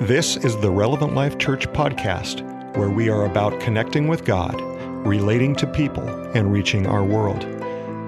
[0.00, 2.40] This is the Relevant Life Church podcast,
[2.74, 4.58] where we are about connecting with God,
[5.06, 7.42] relating to people, and reaching our world.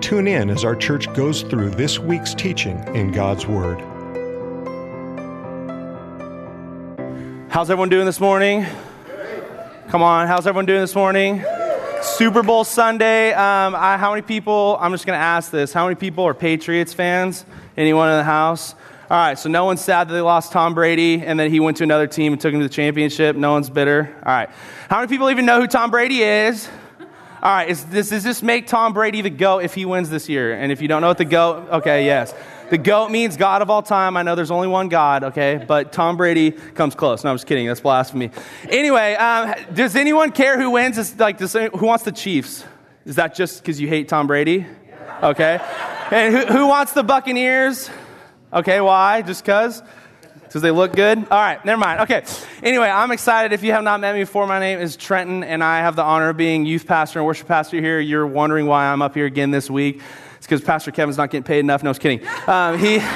[0.03, 3.79] Tune in as our church goes through this week's teaching in God's Word.
[7.51, 8.65] How's everyone doing this morning?
[9.89, 11.45] Come on, how's everyone doing this morning?
[12.01, 13.35] Super Bowl Sunday.
[13.35, 16.33] Um, I, how many people, I'm just going to ask this, how many people are
[16.33, 17.45] Patriots fans?
[17.77, 18.77] Anyone in the house?
[19.13, 21.77] All right, so no one's sad that they lost Tom Brady and then he went
[21.77, 23.37] to another team and took him to the championship.
[23.37, 24.09] No one's bitter.
[24.25, 24.49] All right.
[24.89, 26.67] How many people even know who Tom Brady is?
[27.43, 30.31] All right, is this, does this make Tom Brady the GOAT if he wins this
[30.31, 30.55] year?
[30.55, 32.33] And if you don't know what the GOAT, okay, yes.
[32.71, 34.17] The GOAT means God of all time.
[34.17, 35.63] I know there's only one God, okay?
[35.69, 37.23] But Tom Brady comes close.
[37.23, 37.67] No, I'm just kidding.
[37.67, 38.31] That's blasphemy.
[38.71, 40.97] Anyway, um, does anyone care who wins?
[40.97, 42.65] Is, like, does, who wants the Chiefs?
[43.05, 44.67] Is that just because you hate Tom Brady?
[45.23, 45.61] Okay.
[46.11, 47.91] And who, who wants the Buccaneers?
[48.53, 49.23] Okay, why?
[49.23, 49.83] Just because?
[50.43, 51.17] Because they look good?
[51.17, 52.01] All right, never mind.
[52.01, 52.23] Okay.
[52.63, 53.55] Anyway, I'm excited.
[53.55, 56.03] If you have not met me before, my name is Trenton, and I have the
[56.03, 57.99] honor of being youth pastor and worship pastor here.
[57.99, 60.03] You're wondering why I'm up here again this week.
[60.37, 61.83] It's because Pastor Kevin's not getting paid enough.
[61.83, 62.27] No, I was kidding.
[62.47, 63.01] Um, he.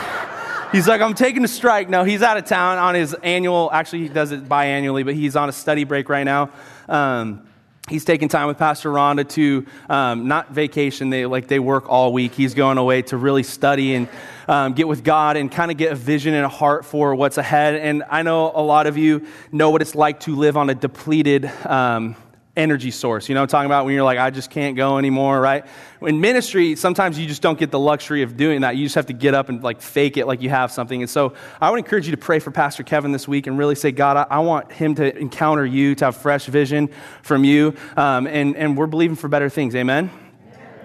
[0.73, 1.89] He's like, I'm taking a strike.
[1.89, 5.37] No, he's out of town on his annual, actually, he does it biannually, but he's
[5.37, 6.51] on a study break right now.
[6.89, 7.47] Um,
[7.89, 11.11] he's taking time with pastor rhonda to um, not vacation.
[11.11, 12.35] They like they work all week.
[12.35, 14.09] He's going away to really study and
[14.49, 17.39] um, get with god and kind of get a vision and a heart for what's
[17.39, 17.75] ahead.
[17.75, 20.75] And i know a lot of you know what it's like to live on a
[20.75, 22.17] depleted um,
[22.57, 23.29] energy source.
[23.29, 25.65] You know I'm talking about when you're like, I just can't go anymore, right?
[26.01, 28.77] In ministry, sometimes you just don't get the luxury of doing that.
[28.77, 31.03] You just have to get up and like fake it like you have something.
[31.03, 33.75] And so I would encourage you to pray for Pastor Kevin this week and really
[33.75, 36.91] say, God, I, I want him to encounter you, to have fresh vision
[37.23, 37.75] from you.
[37.97, 39.75] Um, and, and we're believing for better things.
[39.75, 40.11] Amen.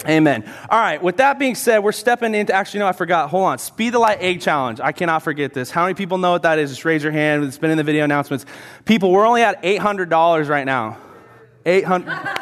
[0.08, 0.44] Amen.
[0.69, 3.30] All right, with that being said, we're stepping into, actually, no, I forgot.
[3.30, 3.59] Hold on.
[3.59, 4.80] Speed the Light Egg Challenge.
[4.80, 5.69] I cannot forget this.
[5.69, 6.72] How many people know what that is?
[6.72, 7.44] Just raise your hand.
[7.44, 8.45] It's been in the video announcements.
[8.85, 10.97] People, we're only at $800 right now.
[11.66, 12.42] 800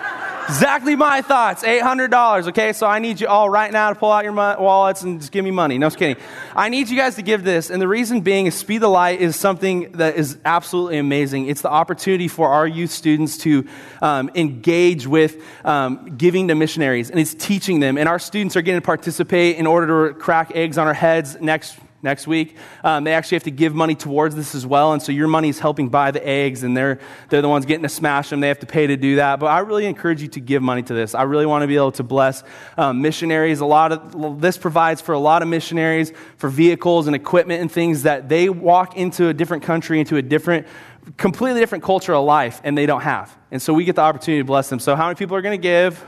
[0.50, 1.64] exactly my thoughts.
[1.64, 2.73] $800 okay?
[2.73, 5.45] So i need you all right now to pull out your wallets and just give
[5.45, 5.77] me money.
[5.77, 6.21] No just kidding.
[6.55, 9.21] I need you guys to give this and the reason being is speed the light
[9.21, 11.48] is something that is absolutely amazing.
[11.48, 13.67] It's the opportunity for our youth students to
[14.02, 17.98] um, engage with um, giving to missionaries and it's teaching them.
[17.98, 21.39] And our students are getting to participate in order to crack eggs on our heads
[21.39, 22.55] next next week.
[22.83, 25.49] Um, they actually have to give money towards this as well, and so your money
[25.49, 26.99] is helping buy the eggs, and they're,
[27.30, 28.39] they're the ones getting to smash them.
[28.39, 29.39] They have to pay to do that.
[29.39, 31.15] But I really encourage you to give money to this.
[31.15, 32.43] I really want to be able to bless
[32.77, 33.60] um, missionaries.
[33.60, 37.71] A lot of this provides for a lot of missionaries for vehicles and equipment and
[37.71, 40.67] things that they walk into a different country, into a different
[41.17, 43.36] completely different culture of life and they don't have.
[43.52, 44.80] And so we get the opportunity to bless them.
[44.80, 46.05] So how many people are going to give?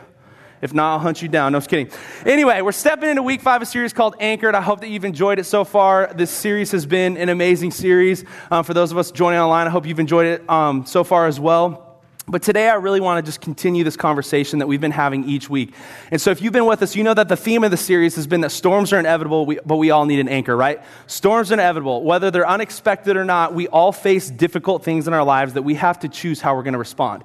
[0.62, 1.52] If not, I'll hunt you down.
[1.52, 1.90] No, I'm just kidding.
[2.26, 4.54] Anyway, we're stepping into week five, of a series called Anchored.
[4.54, 6.12] I hope that you've enjoyed it so far.
[6.14, 8.24] This series has been an amazing series.
[8.52, 11.26] Um, for those of us joining online, I hope you've enjoyed it um, so far
[11.26, 11.88] as well.
[12.28, 15.50] But today, I really want to just continue this conversation that we've been having each
[15.50, 15.74] week.
[16.12, 18.16] And so, if you've been with us, you know that the theme of the series
[18.16, 20.82] has been that storms are inevitable, but we all need an anchor, right?
[21.08, 22.04] Storms are inevitable.
[22.04, 25.74] Whether they're unexpected or not, we all face difficult things in our lives that we
[25.76, 27.24] have to choose how we're going to respond.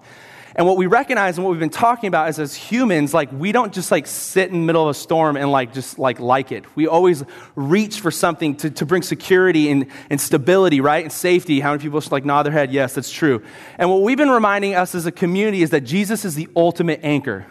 [0.56, 3.52] And what we recognize and what we've been talking about is as humans, like we
[3.52, 6.50] don't just like sit in the middle of a storm and like just like like
[6.50, 6.64] it.
[6.74, 7.22] We always
[7.54, 11.04] reach for something to, to bring security and, and stability, right?
[11.04, 11.60] And safety.
[11.60, 12.72] How many people just like nod their head?
[12.72, 13.42] Yes, that's true.
[13.76, 17.00] And what we've been reminding us as a community is that Jesus is the ultimate
[17.02, 17.44] anchor.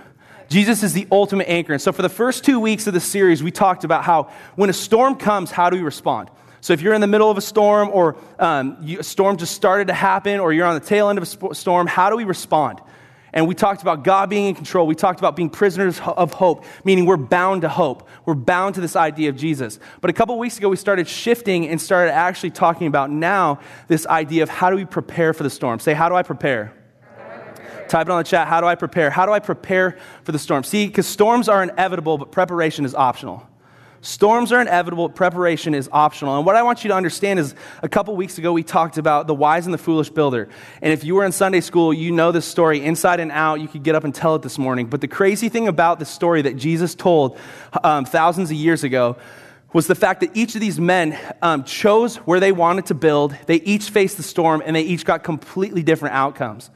[0.50, 1.74] Jesus is the ultimate anchor.
[1.74, 4.72] And so for the first two weeks of the series, we talked about how when
[4.72, 6.32] a storm comes, how do we respond?
[6.62, 9.54] So if you're in the middle of a storm or um, you, a storm just
[9.54, 12.24] started to happen or you're on the tail end of a storm, how do we
[12.24, 12.82] respond?
[13.35, 14.88] And we talked about God being in control.
[14.88, 18.07] We talked about being prisoners of hope, meaning we're bound to hope.
[18.25, 19.78] We're bound to this idea of Jesus.
[20.00, 23.59] But a couple weeks ago, we started shifting and started actually talking about now
[23.90, 25.79] this idea of how do we prepare for the storm.
[25.79, 26.73] Say, how do I prepare?
[27.90, 28.47] Type it on the chat.
[28.47, 29.09] How do I prepare?
[29.09, 30.63] How do I prepare for the storm?
[30.63, 33.47] See, because storms are inevitable, but preparation is optional.
[34.06, 36.38] Storms are inevitable, preparation is optional.
[36.38, 39.26] And what I want you to understand is a couple weeks ago we talked about
[39.26, 40.47] the wise and the foolish builder.
[40.84, 43.62] And if you were in Sunday school, you know this story inside and out.
[43.62, 44.85] You could get up and tell it this morning.
[44.85, 47.40] But the crazy thing about the story that Jesus told
[47.84, 49.18] um, thousands of years ago
[49.74, 53.35] was the fact that each of these men um, chose where they wanted to build,
[53.47, 56.70] they each faced the storm, and they each got completely different outcomes.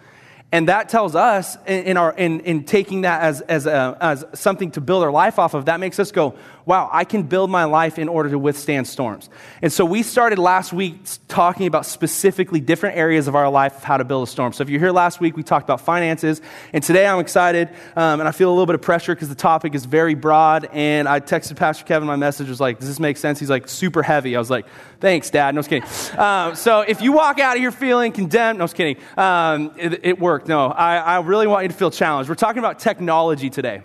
[0.51, 4.71] And that tells us in, our, in, in taking that as, as, a, as something
[4.71, 6.35] to build our life off of, that makes us go,
[6.65, 9.27] wow, I can build my life in order to withstand storms.
[9.61, 13.83] And so we started last week talking about specifically different areas of our life of
[13.83, 14.53] how to build a storm.
[14.53, 16.41] So if you're here last week, we talked about finances.
[16.71, 19.35] And today I'm excited um, and I feel a little bit of pressure because the
[19.35, 20.69] topic is very broad.
[20.71, 23.39] And I texted Pastor Kevin, my message was like, does this make sense?
[23.39, 24.35] He's like, super heavy.
[24.35, 24.67] I was like,
[24.99, 25.55] thanks, Dad.
[25.55, 26.19] No, I was kidding.
[26.19, 28.97] Um, so if you walk out of here feeling condemned, no, I was kidding.
[29.17, 30.47] Um, it, it, worked.
[30.47, 32.29] No, I, I really want you to feel challenged.
[32.29, 33.81] We're talking about technology today.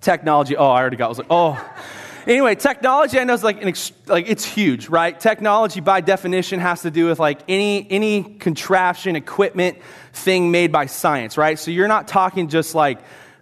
[0.00, 0.56] Technology.
[0.56, 1.06] Oh, I already got.
[1.06, 1.74] I was like, oh.
[2.26, 5.18] Anyway, technology I know is like, an ex- like it's huge, right?
[5.18, 9.78] Technology by definition has to do with like any any contraption, equipment,
[10.12, 11.58] thing made by science, right?
[11.58, 12.98] So you're not talking just like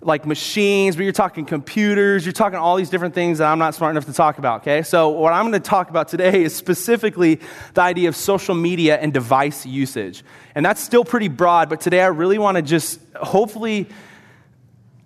[0.06, 3.74] like machines, but you're talking computers, you're talking all these different things that I'm not
[3.74, 4.82] smart enough to talk about, okay?
[4.82, 7.40] So, what I'm to talk about today is specifically
[7.74, 10.24] the idea of social media and device usage.
[10.54, 13.88] And that's still pretty broad, but today I really want to just hopefully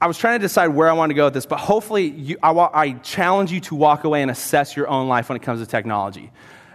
[0.02, 2.38] I was trying to decide where I want to go with this, but hopefully you,
[2.42, 5.60] I, I challenge you to walk away and assess your own life when it comes
[5.60, 6.30] to technology.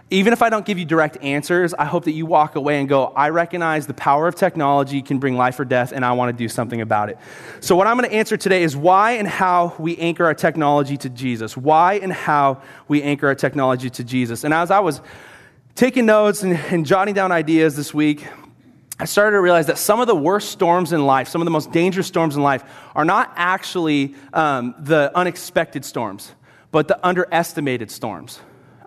[0.08, 2.88] Even if I don't give you direct answers, I hope that you walk away and
[2.88, 6.36] go, I recognize the power of technology can bring life or death, and I want
[6.36, 7.18] to do something about it.
[7.58, 10.96] So, what I'm going to answer today is why and how we anchor our technology
[10.98, 11.56] to Jesus.
[11.56, 14.44] Why and how we anchor our technology to Jesus.
[14.44, 15.00] And as I was
[15.74, 18.28] taking notes and, and jotting down ideas this week,
[19.00, 21.50] I started to realize that some of the worst storms in life, some of the
[21.50, 22.62] most dangerous storms in life,
[22.94, 26.32] are not actually um, the unexpected storms,
[26.70, 28.38] but the underestimated storms.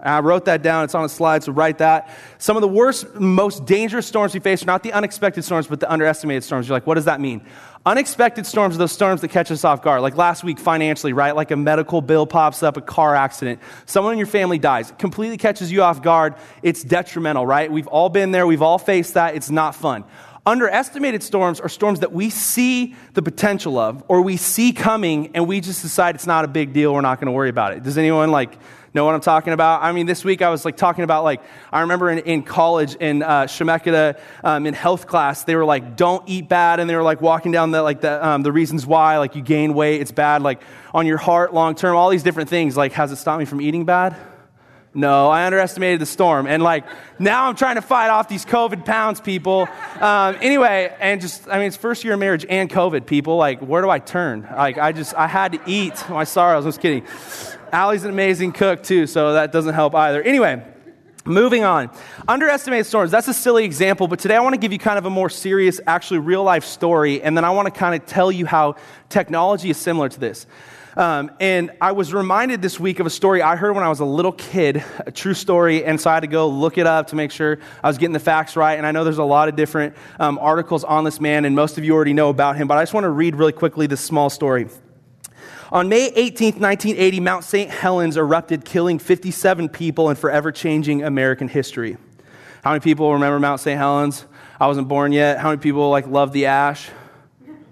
[0.04, 0.84] I wrote that down.
[0.84, 2.10] It's on a slide, so write that.
[2.38, 5.80] Some of the worst, most dangerous storms we face are not the unexpected storms, but
[5.80, 6.68] the underestimated storms.
[6.68, 7.42] You're like, what does that mean?
[7.86, 10.02] Unexpected storms are those storms that catch us off guard.
[10.02, 11.36] Like last week, financially, right?
[11.36, 14.92] Like a medical bill pops up, a car accident, someone in your family dies.
[14.92, 16.36] It completely catches you off guard.
[16.62, 17.72] It's detrimental, right?
[17.72, 18.46] We've all been there.
[18.46, 19.36] We've all faced that.
[19.36, 20.04] It's not fun.
[20.46, 25.48] Underestimated storms are storms that we see the potential of or we see coming and
[25.48, 26.94] we just decide it's not a big deal.
[26.94, 27.84] We're not going to worry about it.
[27.84, 28.58] Does anyone like
[28.92, 29.84] Know what I'm talking about?
[29.84, 31.42] I mean, this week I was like talking about like,
[31.72, 33.48] I remember in, in college in uh,
[34.44, 36.80] um, in health class, they were like, don't eat bad.
[36.80, 39.44] And they were like walking down the, like the, um, the reasons why, like you
[39.44, 42.76] gain weight, it's bad, like on your heart long term, all these different things.
[42.76, 44.16] Like, has it stopped me from eating bad?
[44.92, 46.48] No, I underestimated the storm.
[46.48, 46.84] And like
[47.20, 49.68] now I'm trying to fight off these COVID pounds, people.
[50.00, 53.38] Um, anyway, and just, I mean, it's first year of marriage and COVID, people.
[53.38, 54.48] Like, where do I turn?
[54.52, 56.66] Like, I just, I had to eat my sorrows.
[56.66, 57.06] I was just kidding.
[57.72, 60.22] Allie's an amazing cook, too, so that doesn't help either.
[60.22, 60.64] Anyway,
[61.26, 61.90] moving on.
[62.28, 63.12] Underestimated storms.
[63.12, 65.30] That's a silly example, but today I want to give you kind of a more
[65.30, 68.76] serious, actually real life story, and then I want to kind of tell you how
[69.10, 70.48] technology is similar to this.
[70.98, 74.02] Um, and I was reminded this week of a story I heard when I was
[74.02, 77.08] a little kid, a true story, and so I had to go look it up
[77.08, 78.78] to make sure I was getting the facts right.
[78.78, 81.78] And I know there's a lot of different um, articles on this man, and most
[81.78, 84.02] of you already know about him, but I just want to read really quickly this
[84.02, 84.68] small story.
[85.72, 87.70] On May 18, 1980, Mount St.
[87.70, 91.96] Helens erupted, killing 57 people and forever changing American history.
[92.64, 93.78] How many people remember Mount St.
[93.78, 94.26] Helens?
[94.60, 95.38] I wasn't born yet.
[95.38, 96.90] How many people like love the ash?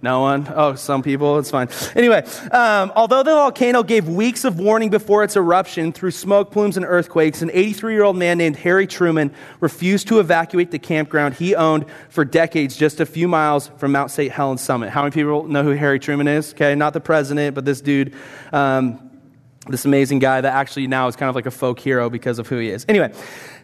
[0.08, 0.48] No one?
[0.56, 1.38] Oh, some people.
[1.38, 1.68] It's fine.
[1.94, 2.24] Anyway,
[2.54, 6.86] um, although the volcano gave weeks of warning before its eruption through smoke plumes and
[6.86, 11.56] earthquakes, an 83 year old man named Harry Truman refused to evacuate the campground he
[11.56, 14.32] owned for decades just a few miles from Mount St.
[14.32, 14.92] Helens summit.
[14.92, 16.54] How many people know who Harry Truman is?
[16.54, 18.16] Okay, not the president, but this dude.
[18.54, 19.08] Um,
[19.70, 22.48] this amazing guy that actually now is kind of like a folk hero because of
[22.48, 22.86] who he is.
[22.88, 23.12] Anyway,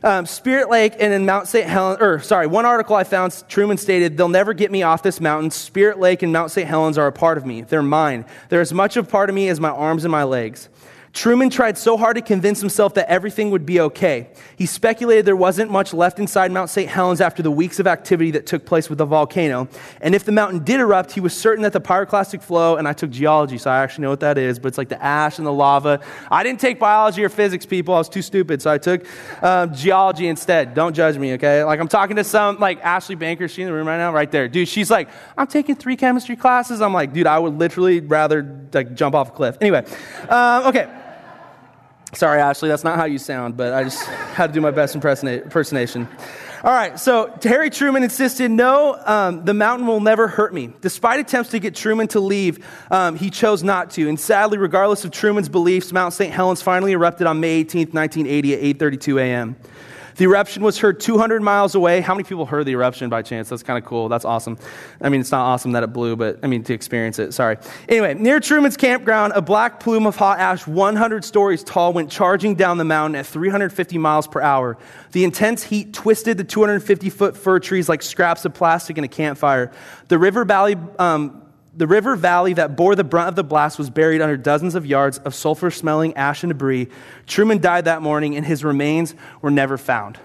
[0.04, 1.68] um, Spirit Lake and in Mount St.
[1.68, 5.22] Helens, or sorry, one article I found, Truman stated, They'll never get me off this
[5.22, 5.50] mountain.
[5.50, 6.68] Spirit Lake and Mount St.
[6.68, 7.62] Helens are a part of me.
[7.62, 8.26] They're mine.
[8.50, 10.70] They're as much a part of me as my arms and my legs.
[11.13, 14.30] Truman tried so hard to convince himself that everything would be okay.
[14.57, 16.89] He speculated there wasn't much left inside Mount St.
[16.89, 19.68] Helens after the weeks of activity that took place with the volcano.
[20.02, 22.94] And if the mountain did erupt, he was certain that the pyroclastic flow, and I
[22.94, 25.45] took geology, so I actually know what that is, but it's like the ash and
[25.45, 26.02] the lava.
[26.31, 27.94] I didn't take biology or physics, people.
[27.94, 29.06] I was too stupid, so I took
[29.44, 30.73] um, geology instead.
[30.73, 31.64] Don't judge me, okay?
[31.64, 34.31] Like I'm talking to some, like Ashley Banker, she's in the room right now, right
[34.31, 34.47] there.
[34.47, 36.81] Dude, she's like, I'm taking three chemistry classes.
[36.81, 39.57] I'm like, dude, I would literally rather like jump off a cliff.
[39.61, 39.85] Anyway,
[40.28, 41.02] um, okay.
[42.16, 44.96] Sorry, Ashley, that's not how you sound, but I just had to do my best
[44.96, 46.08] impersonation.
[46.64, 50.72] All right, so Harry Truman insisted, no, um, the mountain will never hurt me.
[50.80, 54.08] Despite attempts to get Truman to leave, um, he chose not to.
[54.08, 56.32] And sadly, regardless of Truman's beliefs, Mount St.
[56.32, 59.56] Helens finally erupted on May 18, 1980 at 8.32 a.m.
[60.16, 62.02] The eruption was heard 200 miles away.
[62.02, 63.50] How many people heard the eruption by chance?
[63.50, 64.10] That's kind of cool.
[64.10, 64.58] That's awesome.
[65.02, 67.34] I mean, it's not awesome that it blew, but I mean, to experience it.
[67.34, 67.58] Sorry.
[67.90, 72.56] Anyway, near Truman's campground, a black plume of hot ash 100 stories tall went charging
[72.56, 74.78] down the mountain at 350 miles per hour.
[75.12, 79.08] The intense heat twisted the 250 foot fir trees like scraps of plastic in a
[79.08, 79.72] campfire.
[80.08, 81.43] The river valley um,
[81.75, 84.85] The river valley that bore the brunt of the blast was buried under dozens of
[84.85, 86.87] yards of sulfur smelling ash and debris.
[87.25, 90.19] Truman died that morning, and his remains were never found.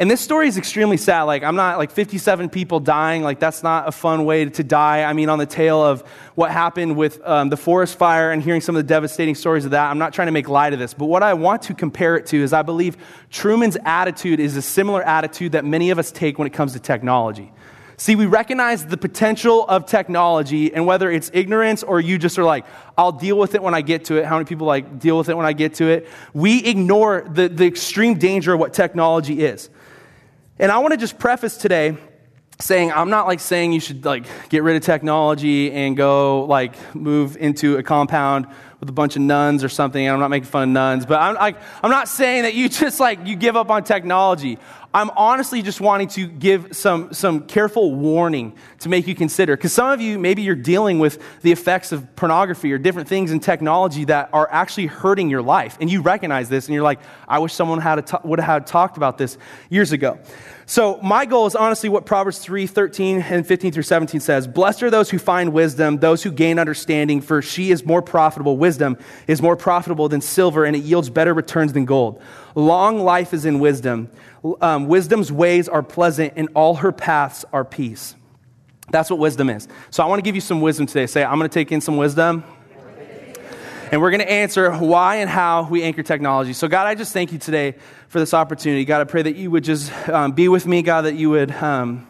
[0.00, 1.24] And this story is extremely sad.
[1.24, 3.22] Like, I'm not like 57 people dying.
[3.22, 5.02] Like, that's not a fun way to die.
[5.02, 6.00] I mean, on the tail of
[6.34, 9.72] what happened with um, the forest fire and hearing some of the devastating stories of
[9.72, 10.94] that, I'm not trying to make light of this.
[10.94, 12.96] But what I want to compare it to is I believe
[13.28, 16.80] Truman's attitude is a similar attitude that many of us take when it comes to
[16.80, 17.52] technology.
[18.00, 22.44] See, we recognize the potential of technology, and whether it's ignorance or you just are
[22.44, 22.64] like,
[22.96, 24.24] I'll deal with it when I get to it.
[24.24, 26.08] How many people like deal with it when I get to it?
[26.32, 29.68] We ignore the, the extreme danger of what technology is.
[30.58, 31.98] And I want to just preface today
[32.58, 36.94] saying I'm not like saying you should like get rid of technology and go like
[36.94, 38.46] move into a compound
[38.80, 40.08] with a bunch of nuns or something.
[40.08, 42.98] I'm not making fun of nuns, but I'm like I'm not saying that you just
[42.98, 44.58] like you give up on technology.
[44.92, 49.56] I'm honestly just wanting to give some, some careful warning to make you consider.
[49.56, 53.30] Because some of you, maybe you're dealing with the effects of pornography or different things
[53.30, 55.78] in technology that are actually hurting your life.
[55.80, 59.16] And you recognize this and you're like, I wish someone had would have talked about
[59.16, 60.18] this years ago.
[60.70, 64.46] So my goal is honestly what Proverbs 3, 13 and 15 through 17 says.
[64.46, 68.56] Blessed are those who find wisdom, those who gain understanding, for she is more profitable.
[68.56, 68.96] Wisdom
[69.26, 72.22] is more profitable than silver, and it yields better returns than gold.
[72.54, 74.12] Long life is in wisdom.
[74.60, 78.14] Um, wisdom's ways are pleasant, and all her paths are peace.
[78.92, 79.66] That's what wisdom is.
[79.90, 81.08] So I want to give you some wisdom today.
[81.08, 82.44] Say, I'm going to take in some wisdom.
[83.90, 86.52] And we're going to answer why and how we anchor technology.
[86.52, 87.74] So, God, I just thank you today
[88.06, 88.84] for this opportunity.
[88.84, 91.50] God, I pray that you would just um, be with me, God, that you would.
[91.50, 92.06] Um,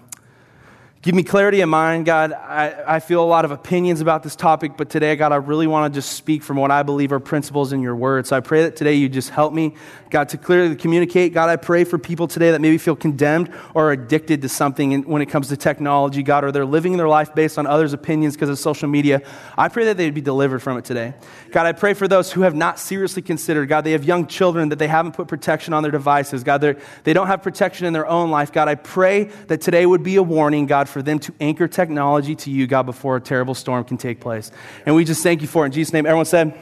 [1.02, 2.35] Give me clarity of mind, God.
[2.35, 5.66] I, I feel a lot of opinions about this topic, but today, God, I really
[5.66, 8.26] want to just speak from what I believe are principles in your word.
[8.26, 9.76] So I pray that today you just help me,
[10.11, 11.33] God, to clearly communicate.
[11.33, 15.23] God, I pray for people today that maybe feel condemned or addicted to something when
[15.23, 18.50] it comes to technology, God, or they're living their life based on others' opinions because
[18.50, 19.23] of social media.
[19.57, 21.14] I pray that they'd be delivered from it today.
[21.50, 24.69] God, I pray for those who have not seriously considered, God, they have young children
[24.69, 26.45] that they haven't put protection on their devices.
[26.45, 26.61] God,
[27.04, 28.52] they don't have protection in their own life.
[28.52, 32.35] God, I pray that today would be a warning, God, for them to anchor technology
[32.35, 34.51] to you, God, before a terrible storm can take place.
[34.85, 35.67] And we just thank you for it.
[35.67, 36.59] In Jesus' name, everyone said,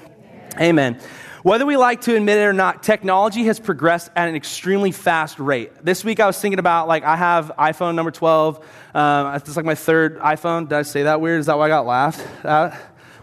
[0.55, 0.95] Amen.
[0.95, 1.01] Amen.
[1.43, 5.39] Whether we like to admit it or not, technology has progressed at an extremely fast
[5.39, 5.73] rate.
[5.83, 8.65] This week I was thinking about, like, I have iPhone number 12.
[8.95, 10.69] Um, it's like my third iPhone.
[10.69, 11.41] Did I say that weird?
[11.41, 12.75] Is that why I got laughed at?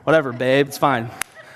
[0.05, 0.67] Whatever, babe.
[0.67, 1.09] It's fine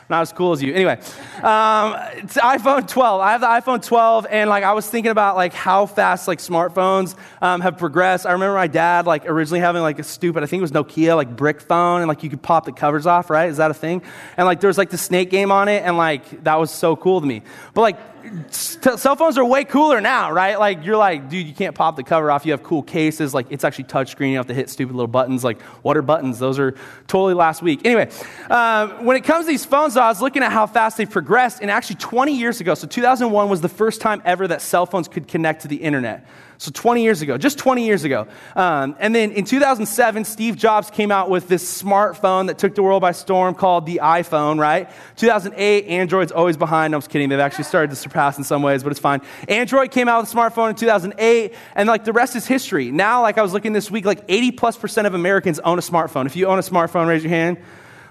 [0.09, 0.73] not as cool as you.
[0.73, 0.99] Anyway,
[1.43, 3.21] um, it's iPhone 12.
[3.21, 6.39] I have the iPhone 12, and like I was thinking about like how fast like
[6.39, 8.25] smartphones um, have progressed.
[8.25, 11.15] I remember my dad like originally having like a stupid, I think it was Nokia
[11.15, 13.49] like brick phone, and like you could pop the covers off, right?
[13.49, 14.01] Is that a thing?
[14.35, 16.95] And like there was like the snake game on it, and like that was so
[16.95, 17.43] cool to me.
[17.73, 18.18] But like
[18.51, 20.59] cell phones are way cooler now, right?
[20.59, 22.45] Like, you're like, dude, you can't pop the cover off.
[22.45, 23.33] You have cool cases.
[23.33, 24.31] Like, it's actually touchscreen.
[24.31, 25.43] You have to hit stupid little buttons.
[25.43, 26.39] Like, what are buttons?
[26.39, 26.71] Those are
[27.07, 27.85] totally last week.
[27.85, 28.09] Anyway,
[28.49, 31.61] um, when it comes to these phones, I was looking at how fast they've progressed.
[31.61, 35.07] And actually, 20 years ago, so 2001 was the first time ever that cell phones
[35.07, 36.25] could connect to the internet.
[36.61, 38.27] So 20 years ago, just 20 years ago.
[38.53, 42.83] Um, and then in 2007, Steve Jobs came out with this smartphone that took the
[42.83, 44.89] world by storm called the iPhone, right?
[45.15, 46.93] 2008, Android's always behind.
[46.93, 47.29] I'm just kidding.
[47.29, 49.21] They've actually started to surpass in some ways, but it's fine.
[49.47, 52.91] Android came out with a smartphone in 2008, and like the rest is history.
[52.91, 55.81] Now, like I was looking this week, like 80 plus percent of Americans own a
[55.81, 56.25] smartphone.
[56.25, 57.57] If you own a smartphone, raise your hand.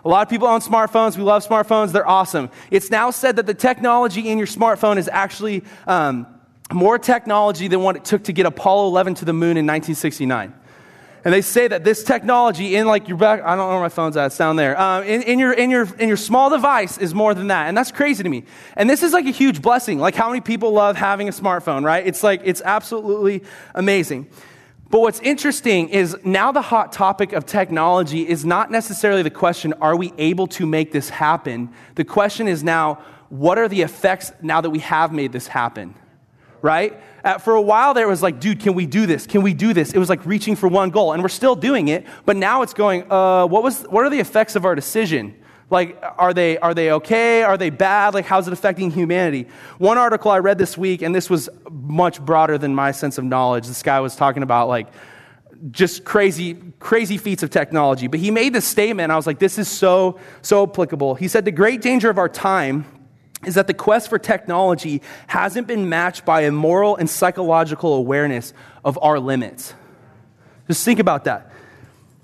[0.07, 1.19] A lot of people own smartphones.
[1.19, 1.93] We love smartphones.
[1.93, 2.49] They're awesome.
[2.71, 6.27] It's now said that the technology in your smartphone is actually um,
[6.73, 10.55] more technology than what it took to get Apollo 11 to the moon in 1969.
[11.25, 13.89] And they say that this technology in like your back, I don't know where my
[13.89, 14.81] phone's at, it's down there.
[14.81, 17.69] Um, in, in, your, in, your, in your small device is more than that.
[17.69, 18.45] And that's crazy to me.
[18.77, 19.99] And this is like a huge blessing.
[19.99, 22.07] Like how many people love having a smartphone, right?
[22.07, 23.43] It's like, it's absolutely
[23.75, 24.29] amazing.
[24.91, 29.75] But what's interesting is now the hot topic of technology is not necessarily the question,
[29.83, 31.71] are we able to make this happen?
[31.97, 35.95] The question is now, what are the effects now that we have made this happen?
[36.63, 37.01] Right?
[37.25, 39.27] Uh, for a while there, it was like, dude, can we do this?
[39.27, 39.93] Can we do this?
[39.93, 42.75] It was like reaching for one goal, and we're still doing it, but now it's
[42.75, 45.35] going, uh, what, was, what are the effects of our decision?
[45.71, 47.43] Like, are they, are they okay?
[47.43, 48.15] Are they bad?
[48.15, 49.47] Like, how's it affecting humanity?
[49.77, 53.25] One article I read this week, and this was much broader than my sense of
[53.25, 53.67] knowledge.
[53.67, 54.89] This guy was talking about, like,
[55.71, 58.07] just crazy, crazy feats of technology.
[58.07, 61.17] But he made this statement, I was like, this is so, so applicable.
[61.17, 62.87] He said, The great danger of our time
[63.45, 68.53] is that the quest for technology hasn't been matched by a moral and psychological awareness
[68.85, 69.75] of our limits.
[70.67, 71.53] Just think about that.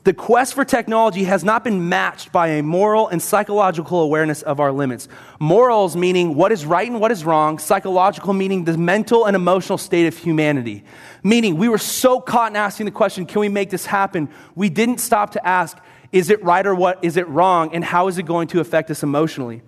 [0.05, 4.61] The quest for technology has not been matched by a moral and psychological awareness of
[4.61, 5.09] our limits.
[5.41, 9.79] Morals meaning what is right and what is wrong, psychological meaning the mental and emotional
[9.79, 10.85] state of humanity.
[11.23, 14.29] Meaning we were so caught in asking the question, can we make this happen?
[14.55, 15.79] We didn't stop to ask,
[16.13, 17.03] Is it right or what?
[17.03, 17.75] Is it wrong?
[17.75, 19.63] And how is it going to affect us emotionally?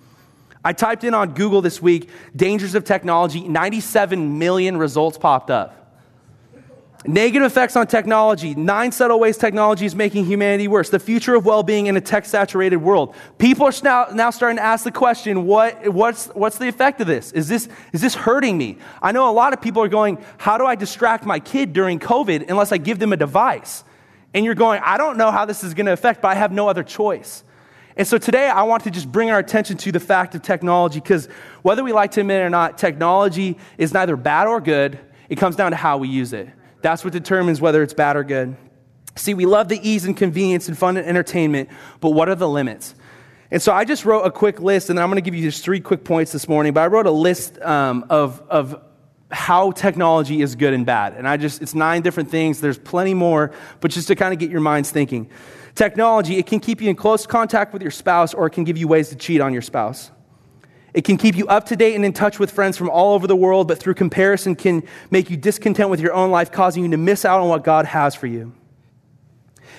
[0.67, 5.85] I typed in on Google this week dangers of technology, 97 million results popped up.
[7.07, 8.57] Negative effects on technology.
[8.57, 10.91] Nine subtle ways technology is making humanity worse.
[10.91, 13.15] The future of well being in a tech saturated world.
[13.39, 17.07] People are now, now starting to ask the question what, what's, what's the effect of
[17.07, 17.31] this?
[17.31, 17.69] Is, this?
[17.93, 18.79] is this hurting me?
[19.01, 22.01] I know a lot of people are going, How do I distract my kid during
[22.01, 23.85] COVID unless I give them a device?
[24.35, 26.51] And you're going, I don't know how this is going to affect, but I have
[26.51, 27.45] no other choice.
[27.97, 31.01] And so today I want to just bring our attention to the fact of technology
[31.01, 31.27] because
[31.63, 34.99] whether we like to admit it or not, technology is neither bad or good.
[35.31, 36.49] It comes down to how we use it.
[36.83, 38.57] That's what determines whether it's bad or good.
[39.17, 42.49] See, we love the ease and convenience and fun and entertainment, but what are the
[42.49, 42.95] limits?
[43.51, 45.65] And so I just wrote a quick list, and I'm going to give you just
[45.65, 46.75] three quick points this morning.
[46.75, 48.83] But I wrote a list um, of, of
[49.31, 51.15] how technology is good and bad.
[51.15, 52.61] And I just, it's nine different things.
[52.61, 55.31] There's plenty more, but just to kind of get your minds thinking.
[55.77, 58.79] Technology, it can keep you in close contact with your spouse, or it can give
[58.79, 60.11] you ways to cheat on your spouse.
[60.95, 63.27] It can keep you up to date and in touch with friends from all over
[63.27, 66.91] the world, but through comparison can make you discontent with your own life, causing you
[66.91, 68.55] to miss out on what God has for you.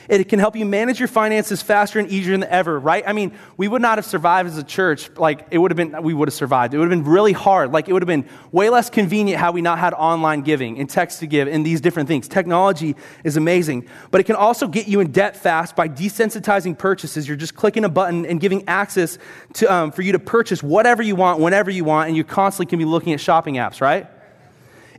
[0.10, 3.04] It can help you manage your finances faster and easier than ever, right?
[3.06, 5.10] I mean, we would not have survived as a church.
[5.18, 6.74] Like, it would have been, we would have survived.
[6.74, 7.72] It would have been really hard.
[7.72, 10.90] Like, it would have been way less convenient had we not had online giving and
[10.90, 12.28] text to give and these different things.
[12.28, 17.28] Technology is amazing, but it can also get you in debt fast by desensitizing purchases.
[17.28, 19.18] You're just clicking a button and giving access
[19.56, 22.70] to, um, for you to purchase whatever you want, whenever you want, and you constantly
[22.70, 24.08] can be looking at shopping apps, right?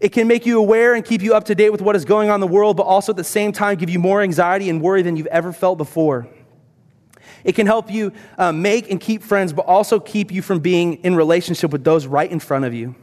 [0.01, 2.31] It can make you aware and keep you up to date with what is going
[2.31, 4.81] on in the world, but also at the same time give you more anxiety and
[4.81, 6.29] worry than you've ever felt before.
[7.45, 10.95] It can help you uh, make and keep friends, but also keep you from being
[11.05, 12.95] in relationship with those right in front of you.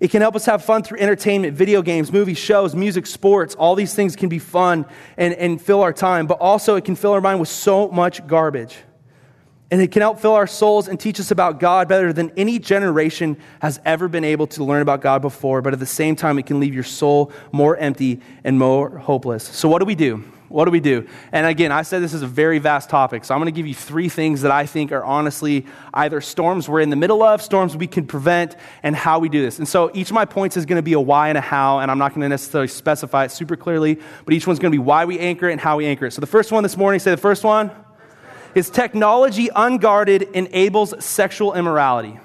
[0.00, 3.54] It can help us have fun through entertainment, video games, movies, shows, music, sports.
[3.54, 4.86] All these things can be fun
[5.16, 8.26] and, and fill our time, but also it can fill our mind with so much
[8.26, 8.76] garbage.
[9.74, 12.60] And it can help fill our souls and teach us about God better than any
[12.60, 15.62] generation has ever been able to learn about God before.
[15.62, 19.42] But at the same time, it can leave your soul more empty and more hopeless.
[19.42, 20.22] So, what do we do?
[20.48, 21.08] What do we do?
[21.32, 23.24] And again, I said this is a very vast topic.
[23.24, 26.68] So, I'm going to give you three things that I think are honestly either storms
[26.68, 28.54] we're in the middle of, storms we can prevent,
[28.84, 29.58] and how we do this.
[29.58, 31.80] And so, each of my points is going to be a why and a how.
[31.80, 34.78] And I'm not going to necessarily specify it super clearly, but each one's going to
[34.78, 36.12] be why we anchor it and how we anchor it.
[36.12, 37.72] So, the first one this morning, say the first one
[38.54, 42.18] is technology unguarded enables sexual immorality.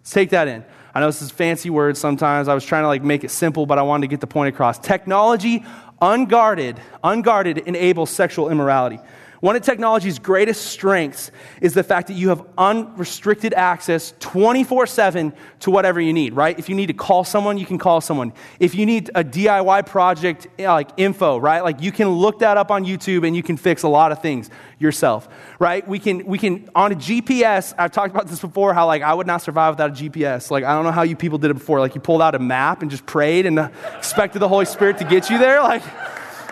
[0.00, 0.64] Let's take that in.
[0.94, 2.48] I know this is fancy words sometimes.
[2.48, 4.54] I was trying to like make it simple, but I wanted to get the point
[4.54, 4.78] across.
[4.78, 5.64] Technology
[6.00, 8.98] unguarded, unguarded enables sexual immorality.
[9.40, 15.32] One of technology's greatest strengths is the fact that you have unrestricted access 24 7
[15.60, 16.58] to whatever you need, right?
[16.58, 18.32] If you need to call someone, you can call someone.
[18.58, 21.62] If you need a DIY project, eh, like info, right?
[21.62, 24.20] Like you can look that up on YouTube and you can fix a lot of
[24.20, 25.28] things yourself,
[25.60, 25.86] right?
[25.86, 29.14] We can, we can, on a GPS, I've talked about this before, how like I
[29.14, 30.50] would not survive without a GPS.
[30.50, 31.78] Like I don't know how you people did it before.
[31.78, 35.04] Like you pulled out a map and just prayed and expected the Holy Spirit to
[35.04, 35.62] get you there.
[35.62, 35.82] Like,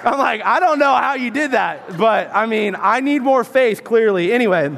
[0.07, 3.43] I'm like, I don't know how you did that, but I mean, I need more
[3.43, 4.33] faith, clearly.
[4.33, 4.71] Anyway,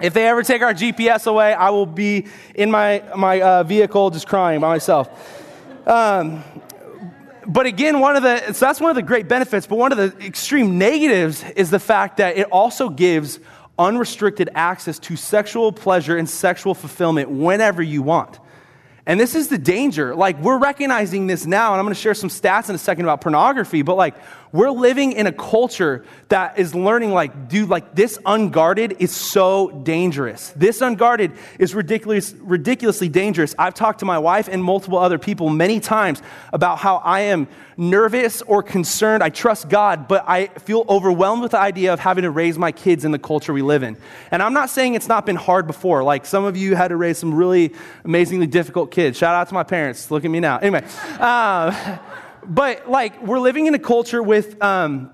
[0.00, 4.10] if they ever take our GPS away, I will be in my, my uh, vehicle
[4.10, 5.08] just crying by myself.
[5.86, 6.42] Um,
[7.46, 9.98] but again, one of the, so that's one of the great benefits, but one of
[9.98, 13.38] the extreme negatives is the fact that it also gives
[13.78, 18.40] unrestricted access to sexual pleasure and sexual fulfillment whenever you want.
[19.08, 20.16] And this is the danger.
[20.16, 23.20] Like, we're recognizing this now, and I'm to share some stats in a second about
[23.20, 24.16] pornography, but like,
[24.56, 29.70] we're living in a culture that is learning, like, dude, like, this unguarded is so
[29.70, 30.52] dangerous.
[30.56, 33.54] This unguarded is ridiculous, ridiculously dangerous.
[33.58, 37.48] I've talked to my wife and multiple other people many times about how I am
[37.76, 39.22] nervous or concerned.
[39.22, 42.72] I trust God, but I feel overwhelmed with the idea of having to raise my
[42.72, 43.98] kids in the culture we live in.
[44.30, 46.02] And I'm not saying it's not been hard before.
[46.02, 49.18] Like, some of you had to raise some really amazingly difficult kids.
[49.18, 50.10] Shout out to my parents.
[50.10, 50.58] Look at me now.
[50.58, 50.84] Anyway.
[51.20, 51.98] Uh,
[52.48, 55.10] but like we're living in a culture with um,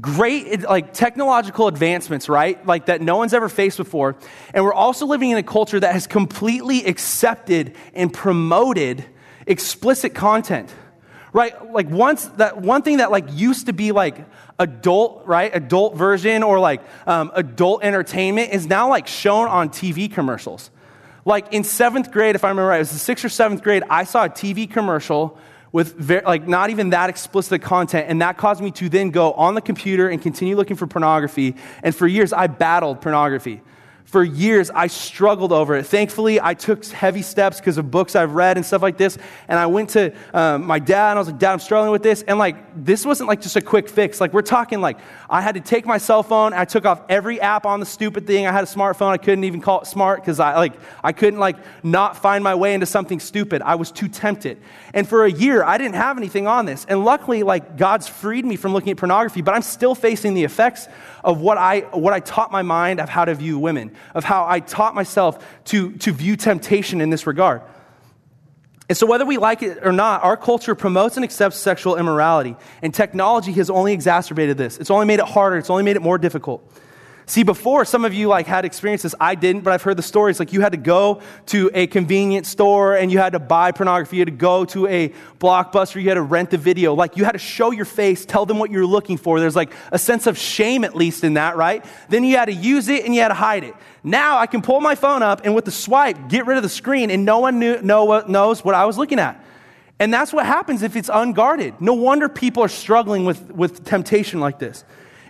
[0.00, 2.64] great like technological advancements right?
[2.66, 4.16] Like that no one's ever faced before.
[4.52, 9.04] And we're also living in a culture that has completely accepted and promoted
[9.46, 10.72] explicit content
[11.32, 11.72] right?
[11.72, 14.24] Like once that one thing that like used to be like
[14.58, 15.50] adult right?
[15.54, 20.70] Adult version or like um, adult entertainment is now like shown on tv commercials.
[21.26, 23.82] Like in seventh grade if i remember right it was the sixth or seventh grade
[23.88, 25.38] i saw a tv commercial
[25.74, 29.56] with like not even that explicit content and that caused me to then go on
[29.56, 33.60] the computer and continue looking for pornography and for years i battled pornography
[34.14, 35.86] for years, I struggled over it.
[35.86, 39.18] Thankfully, I took heavy steps because of books I've read and stuff like this.
[39.48, 42.04] And I went to um, my dad and I was like, Dad, I'm struggling with
[42.04, 42.22] this.
[42.22, 44.20] And like, this wasn't like just a quick fix.
[44.20, 44.98] Like, we're talking like,
[45.28, 46.52] I had to take my cell phone.
[46.52, 48.46] I took off every app on the stupid thing.
[48.46, 49.08] I had a smartphone.
[49.08, 52.54] I couldn't even call it smart because I like, I couldn't like not find my
[52.54, 53.62] way into something stupid.
[53.62, 54.62] I was too tempted.
[54.92, 56.86] And for a year, I didn't have anything on this.
[56.88, 60.44] And luckily, like, God's freed me from looking at pornography, but I'm still facing the
[60.44, 60.86] effects
[61.24, 64.46] of what I, what I taught my mind of how to view women, of how
[64.46, 67.62] I taught myself to, to view temptation in this regard.
[68.86, 72.54] And so, whether we like it or not, our culture promotes and accepts sexual immorality.
[72.82, 74.76] And technology has only exacerbated this.
[74.76, 76.70] It's only made it harder, it's only made it more difficult.
[77.26, 80.38] See, before some of you like had experiences, I didn't, but I've heard the stories.
[80.38, 84.16] Like you had to go to a convenience store and you had to buy pornography.
[84.16, 86.02] You had to go to a blockbuster.
[86.02, 86.92] You had to rent the video.
[86.92, 89.40] Like you had to show your face, tell them what you're looking for.
[89.40, 91.82] There's like a sense of shame, at least in that, right?
[92.10, 93.74] Then you had to use it and you had to hide it.
[94.02, 96.68] Now I can pull my phone up and with the swipe, get rid of the
[96.68, 99.42] screen and no one knew, know, knows what I was looking at.
[99.98, 101.80] And that's what happens if it's unguarded.
[101.80, 104.84] No wonder people are struggling with, with temptation like this.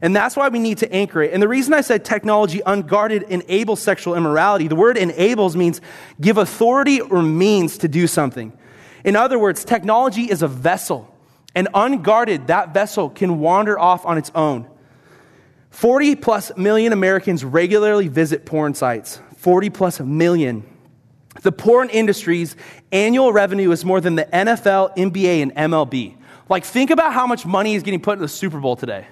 [0.05, 1.33] And that's why we need to anchor it.
[1.33, 5.81] And the reason I said technology unguarded enables sexual immorality, the word enables means
[6.21, 8.53] give authority or means to do something.
[9.03, 11.11] In other words, technology is a vessel,
[11.55, 14.69] and unguarded, that vessel can wander off on its own.
[15.71, 19.23] 40 plus million Americans regularly visit porn sites.
[19.39, 20.65] 40 plus million.
[21.41, 22.57] The porn industry's
[22.93, 26.19] annual revenue is more than the NFL, NBA, and MLB.
[26.51, 29.07] Like, think about how much money is getting put in the Super Bowl today.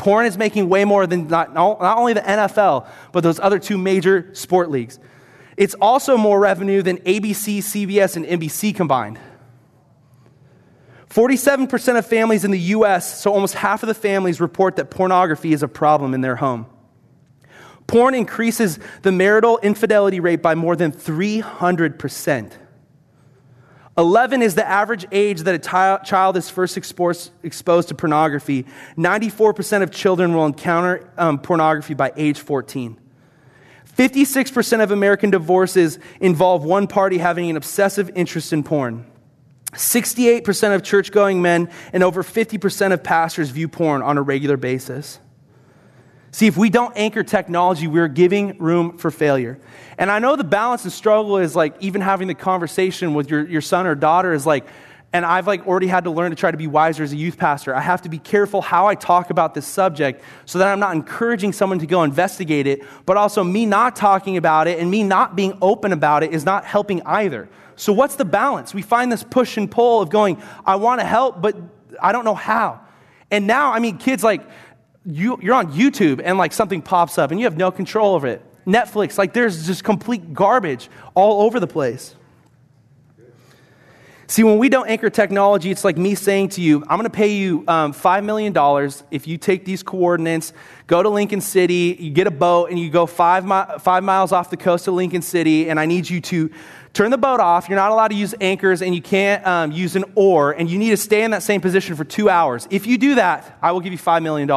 [0.00, 3.76] Porn is making way more than not, not only the NFL, but those other two
[3.76, 4.98] major sport leagues.
[5.58, 9.18] It's also more revenue than ABC, CBS, and NBC combined.
[11.10, 15.52] 47% of families in the US, so almost half of the families, report that pornography
[15.52, 16.64] is a problem in their home.
[17.86, 22.52] Porn increases the marital infidelity rate by more than 300%.
[24.00, 28.66] 11 is the average age that a child is first exposed to pornography.
[28.96, 32.98] 94% of children will encounter um, pornography by age 14.
[33.96, 39.04] 56% of American divorces involve one party having an obsessive interest in porn.
[39.72, 44.56] 68% of church going men and over 50% of pastors view porn on a regular
[44.56, 45.20] basis.
[46.32, 49.58] See, if we don't anchor technology, we're giving room for failure.
[49.98, 53.46] And I know the balance and struggle is like even having the conversation with your,
[53.46, 54.64] your son or daughter is like,
[55.12, 57.36] and I've like already had to learn to try to be wiser as a youth
[57.36, 57.74] pastor.
[57.74, 60.94] I have to be careful how I talk about this subject so that I'm not
[60.94, 65.02] encouraging someone to go investigate it, but also me not talking about it and me
[65.02, 67.48] not being open about it is not helping either.
[67.74, 68.72] So what's the balance?
[68.72, 71.56] We find this push and pull of going, I want to help, but
[72.00, 72.80] I don't know how.
[73.32, 74.42] And now, I mean, kids like,
[75.04, 78.26] you, you're on YouTube and like something pops up and you have no control over
[78.26, 78.42] it.
[78.66, 82.14] Netflix, like there's just complete garbage all over the place.
[84.30, 87.10] See, when we don't anchor technology, it's like me saying to you, I'm going to
[87.10, 88.54] pay you um, $5 million
[89.10, 90.52] if you take these coordinates,
[90.86, 94.30] go to Lincoln City, you get a boat, and you go five, mi- five miles
[94.30, 96.48] off the coast of Lincoln City, and I need you to
[96.92, 97.68] turn the boat off.
[97.68, 100.78] You're not allowed to use anchors, and you can't um, use an oar, and you
[100.78, 102.66] need to stay in that same position for two hours.
[102.70, 104.48] If you do that, I will give you $5 million.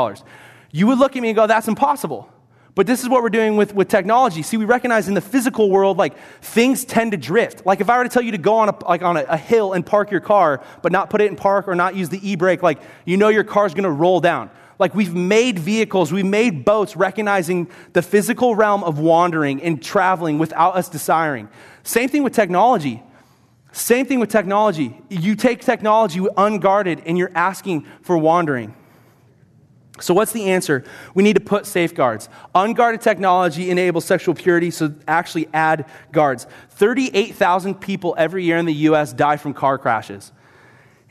[0.71, 2.29] You would look at me and go, That's impossible.
[2.75, 4.41] But this is what we're doing with, with technology.
[4.41, 7.65] See, we recognize in the physical world, like things tend to drift.
[7.67, 9.37] Like if I were to tell you to go on a, like on a, a
[9.37, 12.27] hill and park your car, but not put it in park or not use the
[12.27, 14.49] e-brake, like you know your car's to roll down.
[14.79, 20.39] Like we've made vehicles, we've made boats recognizing the physical realm of wandering and traveling
[20.39, 21.49] without us desiring.
[21.83, 23.03] Same thing with technology.
[23.71, 25.01] Same thing with technology.
[25.09, 28.75] You take technology unguarded and you're asking for wandering.
[29.99, 30.83] So, what's the answer?
[31.13, 32.27] We need to put safeguards.
[32.55, 36.47] Unguarded technology enables sexual purity, so actually add guards.
[36.71, 40.31] 38,000 people every year in the US die from car crashes.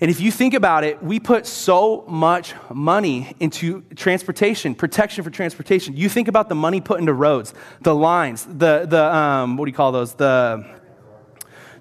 [0.03, 5.31] And if you think about it, we put so much money into transportation, protection for
[5.31, 5.97] transportation.
[5.97, 9.71] You think about the money put into roads, the lines, the, the um, what do
[9.71, 10.15] you call those?
[10.15, 10.67] The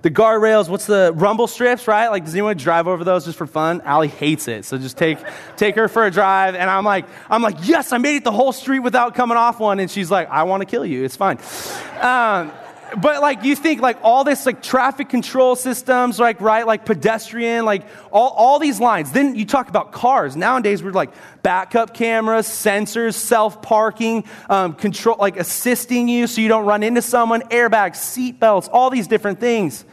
[0.03, 2.09] the guardrails, what's the rumble strips, right?
[2.09, 3.81] Like, does anyone drive over those just for fun?
[3.81, 4.65] Allie hates it.
[4.65, 5.19] So just take,
[5.57, 6.55] take her for a drive.
[6.55, 9.59] And I'm like, I'm like, yes, I made it the whole street without coming off
[9.59, 9.79] one.
[9.79, 11.03] And she's like, I want to kill you.
[11.03, 11.37] It's fine.
[11.99, 12.51] Um,
[12.97, 17.65] but like you think like all this like traffic control systems like right like pedestrian
[17.65, 19.11] like all, all these lines.
[19.11, 20.35] Then you talk about cars.
[20.35, 21.11] Nowadays we're like
[21.43, 27.41] backup cameras sensors self-parking um, control like assisting you so you don't run into someone
[27.49, 29.85] airbags seat belts all these different things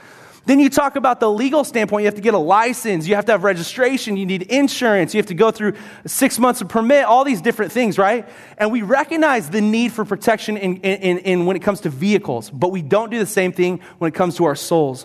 [0.48, 2.04] Then you talk about the legal standpoint.
[2.04, 3.06] You have to get a license.
[3.06, 4.16] You have to have registration.
[4.16, 5.12] You need insurance.
[5.12, 5.74] You have to go through
[6.06, 8.26] six months of permit, all these different things, right?
[8.56, 12.48] And we recognize the need for protection in, in, in, when it comes to vehicles,
[12.48, 15.04] but we don't do the same thing when it comes to our souls.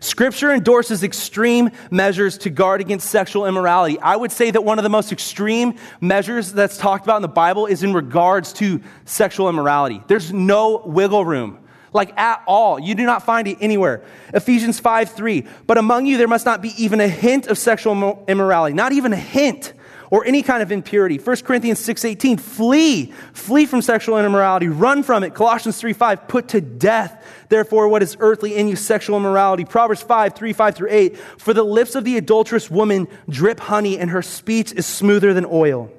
[0.00, 3.96] Scripture endorses extreme measures to guard against sexual immorality.
[4.00, 7.28] I would say that one of the most extreme measures that's talked about in the
[7.28, 10.02] Bible is in regards to sexual immorality.
[10.08, 11.59] There's no wiggle room
[11.92, 12.78] like at all.
[12.78, 14.02] You do not find it anywhere.
[14.32, 15.46] Ephesians 5 3.
[15.66, 19.12] But among you there must not be even a hint of sexual immorality, not even
[19.12, 19.72] a hint
[20.10, 21.18] or any kind of impurity.
[21.18, 25.34] 1 Corinthians 6:18, flee, flee from sexual immorality, run from it.
[25.34, 29.64] Colossians 3:5, put to death therefore what is earthly in you sexual immorality.
[29.64, 33.98] Proverbs 5, 3, 5 through 8, for the lips of the adulterous woman drip honey,
[33.98, 35.90] and her speech is smoother than oil.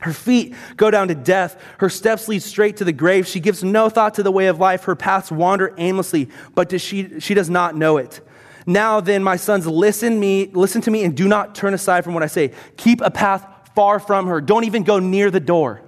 [0.00, 1.60] Her feet go down to death.
[1.78, 3.26] Her steps lead straight to the grave.
[3.26, 4.84] She gives no thought to the way of life.
[4.84, 8.20] Her paths wander aimlessly, but does she, she does not know it.
[8.66, 12.14] Now then, my sons, listen me, listen to me and do not turn aside from
[12.14, 12.52] what I say.
[12.76, 14.40] Keep a path far from her.
[14.40, 15.82] Don't even go near the door.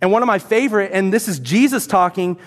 [0.00, 2.38] And one of my favorite, and this is Jesus talking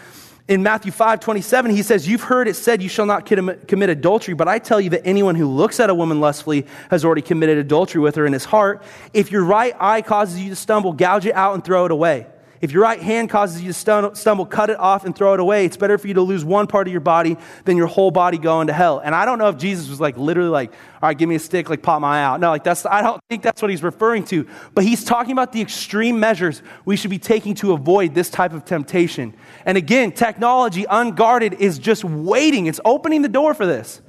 [0.48, 4.34] in Matthew 5 27, he says, You've heard it said, You shall not commit adultery,
[4.34, 7.58] but I tell you that anyone who looks at a woman lustfully has already committed
[7.58, 8.84] adultery with her in his heart.
[9.14, 12.28] If your right eye causes you to stumble, gouge it out and throw it away.
[12.64, 15.66] If your right hand causes you to stumble, cut it off and throw it away.
[15.66, 18.38] It's better for you to lose one part of your body than your whole body
[18.38, 19.00] going to hell.
[19.00, 21.40] And I don't know if Jesus was like literally like, all right, give me a
[21.40, 22.40] stick, like pop my eye out.
[22.40, 24.48] No, like that's, I don't think that's what he's referring to.
[24.74, 28.54] But he's talking about the extreme measures we should be taking to avoid this type
[28.54, 29.36] of temptation.
[29.66, 32.68] And again, technology unguarded is just waiting.
[32.68, 34.02] It's opening the door for this.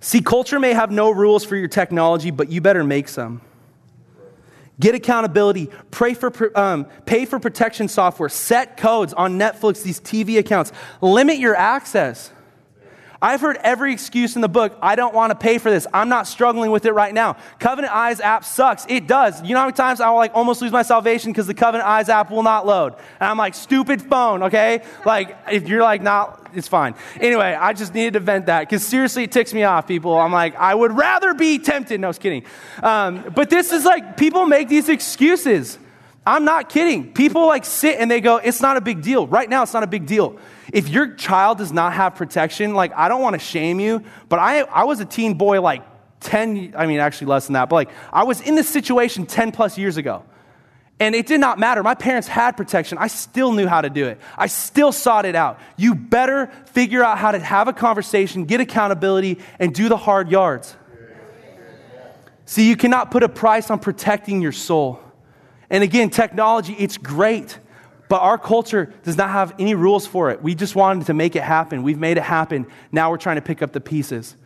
[0.00, 3.40] See, culture may have no rules for your technology, but you better make some.
[4.78, 5.70] Get accountability.
[5.90, 8.28] Pray for, um, pay for protection software.
[8.28, 10.70] Set codes on Netflix, these TV accounts.
[11.00, 12.30] Limit your access.
[13.20, 14.76] I've heard every excuse in the book.
[14.82, 15.86] I don't want to pay for this.
[15.92, 17.36] I'm not struggling with it right now.
[17.58, 18.84] Covenant Eyes app sucks.
[18.88, 19.42] It does.
[19.42, 22.08] You know how many times I like almost lose my salvation because the Covenant Eyes
[22.08, 22.94] app will not load.
[23.18, 24.82] And I'm like, stupid phone, okay?
[25.04, 26.94] Like, if you're like, not, it's fine.
[27.20, 30.16] Anyway, I just needed to vent that because seriously, it ticks me off, people.
[30.16, 32.00] I'm like, I would rather be tempted.
[32.00, 32.44] No, I was kidding.
[32.82, 35.78] Um, but this is like, people make these excuses.
[36.26, 37.12] I'm not kidding.
[37.12, 39.26] People like sit and they go, it's not a big deal.
[39.26, 40.38] Right now, it's not a big deal.
[40.72, 44.40] If your child does not have protection, like, I don't want to shame you, but
[44.40, 45.84] I, I was a teen boy like
[46.20, 49.52] 10, I mean, actually less than that, but like, I was in this situation 10
[49.52, 50.24] plus years ago.
[50.98, 51.82] And it did not matter.
[51.82, 52.96] My parents had protection.
[52.96, 54.18] I still knew how to do it.
[54.36, 55.60] I still sought it out.
[55.76, 60.30] You better figure out how to have a conversation, get accountability, and do the hard
[60.30, 60.74] yards.
[62.46, 65.00] See, you cannot put a price on protecting your soul.
[65.68, 67.58] And again, technology, it's great.
[68.08, 70.40] But our culture does not have any rules for it.
[70.40, 71.82] We just wanted to make it happen.
[71.82, 72.66] We've made it happen.
[72.92, 74.36] Now we're trying to pick up the pieces.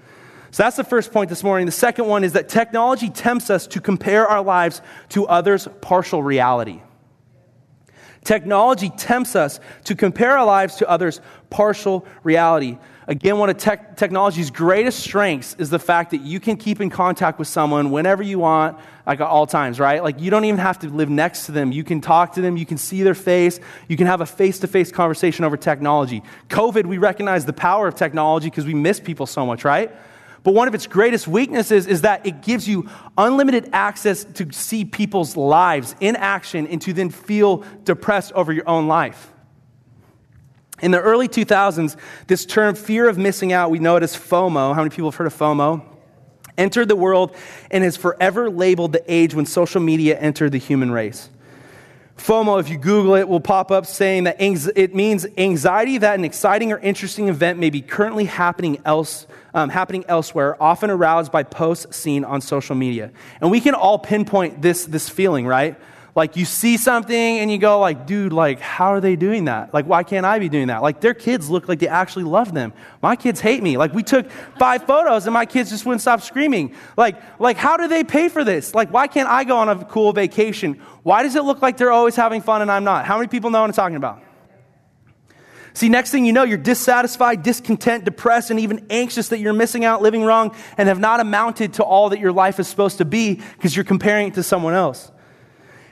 [0.53, 1.67] So that's the first point this morning.
[1.67, 6.23] The second one is that technology tempts us to compare our lives to others' partial
[6.23, 6.81] reality.
[8.25, 12.79] Technology tempts us to compare our lives to others' partial reality.
[13.07, 16.91] Again, one of tech, technology's greatest strengths is the fact that you can keep in
[16.91, 20.03] contact with someone whenever you want, like at all times, right?
[20.03, 21.73] Like you don't even have to live next to them.
[21.73, 23.59] You can talk to them, you can see their face,
[23.89, 26.23] you can have a face to face conversation over technology.
[26.51, 29.91] COVID, we recognize the power of technology because we miss people so much, right?
[30.43, 34.85] But one of its greatest weaknesses is that it gives you unlimited access to see
[34.85, 39.33] people's lives in action and to then feel depressed over your own life.
[40.81, 44.75] In the early 2000s, this term fear of missing out, we know it as FOMO.
[44.75, 45.85] How many people have heard of FOMO?
[46.57, 47.37] Entered the world
[47.71, 51.29] and has forever labeled the age when social media entered the human race.
[52.21, 56.25] FOMO, if you Google it, will pop up saying that it means anxiety that an
[56.25, 61.43] exciting or interesting event may be currently happening, else, um, happening elsewhere, often aroused by
[61.43, 63.11] posts seen on social media.
[63.41, 65.77] And we can all pinpoint this, this feeling, right?
[66.17, 69.73] Like you see something and you go like, dude, like how are they doing that?
[69.73, 70.83] Like why can't I be doing that?
[70.83, 72.73] Like their kids look like they actually love them.
[73.01, 73.77] My kids hate me.
[73.77, 76.75] Like we took five photos and my kids just wouldn't stop screaming.
[76.97, 78.75] Like like how do they pay for this?
[78.75, 80.75] Like why can't I go on a cool vacation?
[81.03, 83.05] Why does it look like they're always having fun and I'm not?
[83.05, 84.23] How many people know what I'm talking about?
[85.73, 89.85] See, next thing you know, you're dissatisfied, discontent, depressed, and even anxious that you're missing
[89.85, 93.05] out, living wrong, and have not amounted to all that your life is supposed to
[93.05, 95.13] be because you're comparing it to someone else.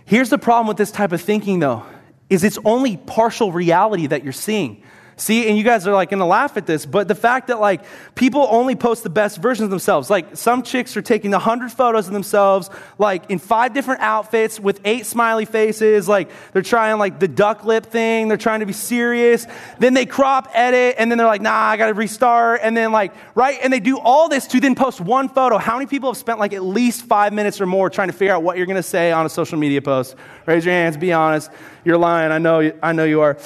[0.08, 1.84] Here's the problem with this type of thinking, though,
[2.30, 4.82] is it's only partial reality that you're seeing.
[5.18, 7.82] See, and you guys are like gonna laugh at this, but the fact that like
[8.14, 10.08] people only post the best versions of themselves.
[10.08, 14.60] Like some chicks are taking a hundred photos of themselves, like in five different outfits
[14.60, 16.08] with eight smiley faces.
[16.08, 18.28] Like they're trying like the duck lip thing.
[18.28, 19.44] They're trying to be serious.
[19.80, 22.60] Then they crop edit, and then they're like, nah, I gotta restart.
[22.62, 23.58] And then like, right?
[23.60, 25.58] And they do all this to then post one photo.
[25.58, 28.34] How many people have spent like at least five minutes or more trying to figure
[28.34, 30.14] out what you're gonna say on a social media post?
[30.46, 31.50] Raise your hands, be honest.
[31.84, 32.30] You're lying.
[32.30, 33.36] I know, I know you are.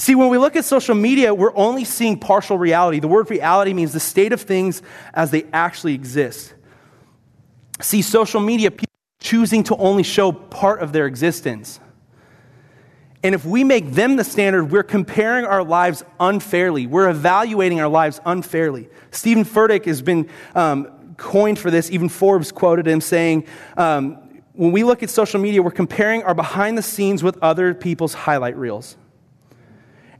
[0.00, 3.00] See, when we look at social media, we're only seeing partial reality.
[3.00, 4.80] The word reality means the state of things
[5.12, 6.54] as they actually exist.
[7.82, 11.80] See, social media, people choosing to only show part of their existence.
[13.22, 16.86] And if we make them the standard, we're comparing our lives unfairly.
[16.86, 18.88] We're evaluating our lives unfairly.
[19.10, 21.90] Steven Furtick has been um, coined for this.
[21.90, 24.16] Even Forbes quoted him saying, um,
[24.54, 28.14] when we look at social media, we're comparing our behind the scenes with other people's
[28.14, 28.96] highlight reels.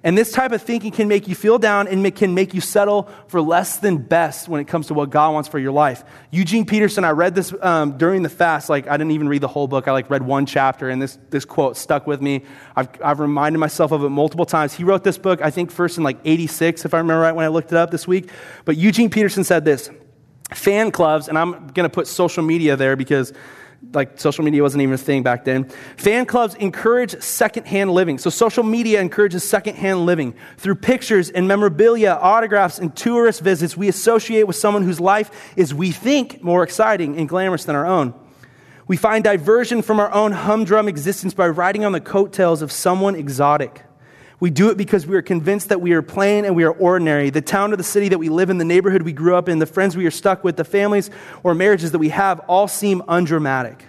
[0.03, 3.11] And this type of thinking can make you feel down and can make you settle
[3.29, 6.05] for less than best when it comes to what God wants for your life.
[6.31, 8.71] Eugene Peterson, I read this um, during the fast.
[8.71, 9.89] Like, I didn't even read the whole book.
[9.89, 12.45] I like read one chapter, and this, this quote stuck with me.
[12.75, 14.73] I've, I've reminded myself of it multiple times.
[14.73, 17.45] He wrote this book, I think, first in like 86, if I remember right when
[17.45, 18.31] I looked it up this week.
[18.65, 19.91] But Eugene Peterson said this
[20.55, 23.35] fan clubs, and I'm going to put social media there because
[23.93, 25.65] like social media wasn't even a thing back then.
[25.97, 28.19] Fan clubs encourage secondhand living.
[28.19, 30.35] So social media encourages secondhand living.
[30.59, 35.75] Through pictures and memorabilia, autographs, and tourist visits, we associate with someone whose life is,
[35.75, 38.15] we think, more exciting and glamorous than our own.
[38.87, 43.15] We find diversion from our own humdrum existence by riding on the coattails of someone
[43.15, 43.85] exotic.
[44.41, 47.29] We do it because we are convinced that we are plain and we are ordinary.
[47.29, 49.59] The town or the city that we live in, the neighborhood we grew up in,
[49.59, 51.11] the friends we are stuck with, the families
[51.43, 53.85] or marriages that we have all seem undramatic.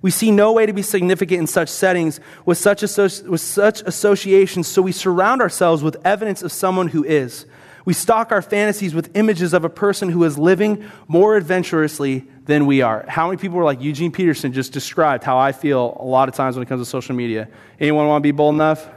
[0.00, 3.82] We see no way to be significant in such settings with such, associ- with such
[3.82, 7.46] associations, so we surround ourselves with evidence of someone who is.
[7.84, 12.66] We stock our fantasies with images of a person who is living more adventurously than
[12.66, 13.04] we are.
[13.08, 16.34] How many people were like Eugene Peterson just described how I feel a lot of
[16.34, 17.48] times when it comes to social media?
[17.80, 18.88] Anyone want to be bold enough?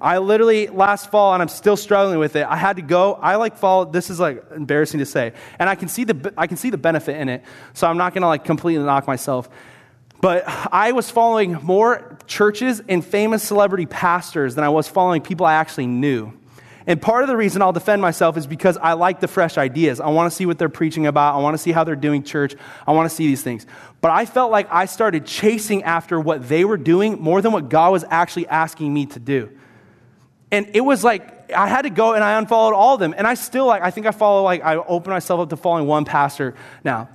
[0.00, 2.46] I literally last fall, and I'm still struggling with it.
[2.46, 3.14] I had to go.
[3.14, 3.84] I like follow.
[3.84, 6.78] This is like embarrassing to say, and I can see the I can see the
[6.78, 7.42] benefit in it.
[7.74, 9.48] So I'm not gonna like completely knock myself.
[10.20, 15.46] But I was following more churches and famous celebrity pastors than I was following people
[15.46, 16.32] I actually knew.
[16.88, 20.00] And part of the reason I'll defend myself is because I like the fresh ideas.
[20.00, 21.34] I want to see what they're preaching about.
[21.34, 22.54] I want to see how they're doing church.
[22.86, 23.66] I want to see these things.
[24.00, 27.68] But I felt like I started chasing after what they were doing more than what
[27.68, 29.50] God was actually asking me to do.
[30.50, 33.14] And it was like, I had to go and I unfollowed all of them.
[33.16, 35.86] And I still like, I think I follow, like, I open myself up to following
[35.86, 37.08] one pastor now.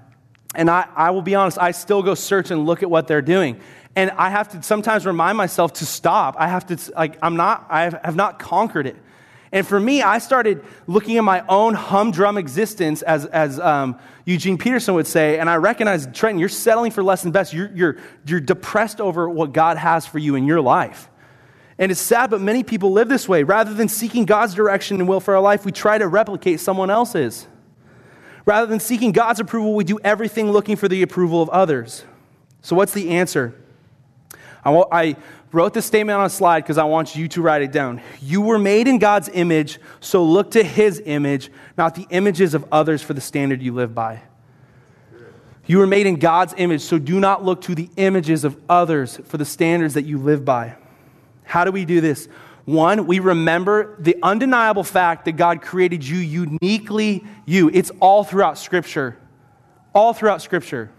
[0.55, 3.23] And I, I will be honest, I still go search and look at what they're
[3.23, 3.59] doing.
[3.95, 6.35] And I have to sometimes remind myself to stop.
[6.37, 8.95] I have to, like, I'm not, I have not conquered it.
[9.51, 14.57] And for me, I started looking at my own humdrum existence, as, as um, Eugene
[14.57, 17.53] Peterson would say, and I recognized, Trenton, you're settling for less than best.
[17.53, 21.07] You're, you're, you're depressed over what God has for you in your life.
[21.83, 23.43] And it's sad, but many people live this way.
[23.43, 26.89] Rather than seeking God's direction and will for our life, we try to replicate someone
[26.89, 27.45] else's.
[28.45, 32.05] Rather than seeking God's approval, we do everything looking for the approval of others.
[32.61, 33.53] So, what's the answer?
[34.63, 35.17] I,
[35.51, 38.01] wrote this statement on a slide because I want you to write it down.
[38.21, 42.65] You were made in God's image, so look to his image, not the images of
[42.71, 44.21] others for the standard you live by.
[45.65, 49.17] You were made in God's image, so do not look to the images of others
[49.25, 50.77] for the standards that you live by.
[51.43, 52.27] How do we do this?
[52.65, 57.69] One, we remember the undeniable fact that God created you uniquely you.
[57.73, 59.17] It's all throughout Scripture.
[59.93, 60.89] All throughout Scripture.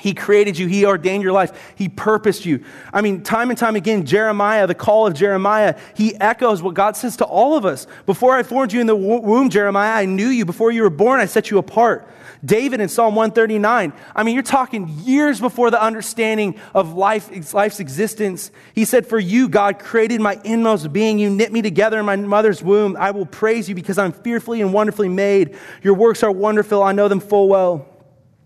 [0.00, 0.66] He created you.
[0.68, 1.74] He ordained your life.
[1.76, 2.64] He purposed you.
[2.92, 6.96] I mean, time and time again, Jeremiah, the call of Jeremiah, he echoes what God
[6.96, 7.86] says to all of us.
[8.06, 10.46] Before I formed you in the womb, Jeremiah, I knew you.
[10.46, 12.08] Before you were born, I set you apart.
[12.44, 17.78] David in Psalm 139, I mean, you're talking years before the understanding of life, life's
[17.78, 18.50] existence.
[18.74, 21.20] He said, For you, God, created my inmost being.
[21.20, 22.96] You knit me together in my mother's womb.
[22.98, 25.56] I will praise you because I'm fearfully and wonderfully made.
[25.82, 26.82] Your works are wonderful.
[26.82, 27.91] I know them full well.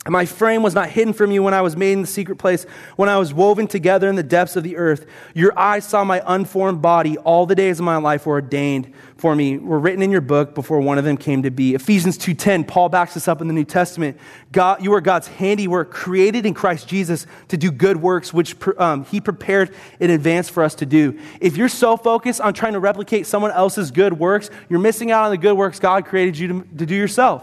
[0.06, 2.36] And my frame was not hidden from you when I was made in the secret
[2.36, 2.64] place,
[2.94, 5.04] when I was woven together in the depths of the earth.
[5.34, 7.18] Your eyes saw my unformed body.
[7.18, 10.54] All the days of my life were ordained for me, were written in your book
[10.54, 11.74] before one of them came to be.
[11.74, 14.16] Ephesians 2.10, Paul backs this up in the New Testament.
[14.52, 19.04] God, you are God's handiwork, created in Christ Jesus to do good works, which um,
[19.06, 21.18] he prepared in advance for us to do.
[21.40, 25.24] If you're so focused on trying to replicate someone else's good works, you're missing out
[25.24, 27.42] on the good works God created you to, to do yourself.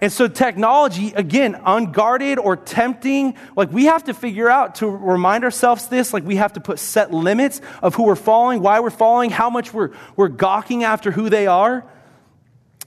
[0.00, 5.44] And so, technology, again, unguarded or tempting, like we have to figure out to remind
[5.44, 8.90] ourselves this, like we have to put set limits of who we're following, why we're
[8.90, 11.84] following, how much we're, we're gawking after who they are.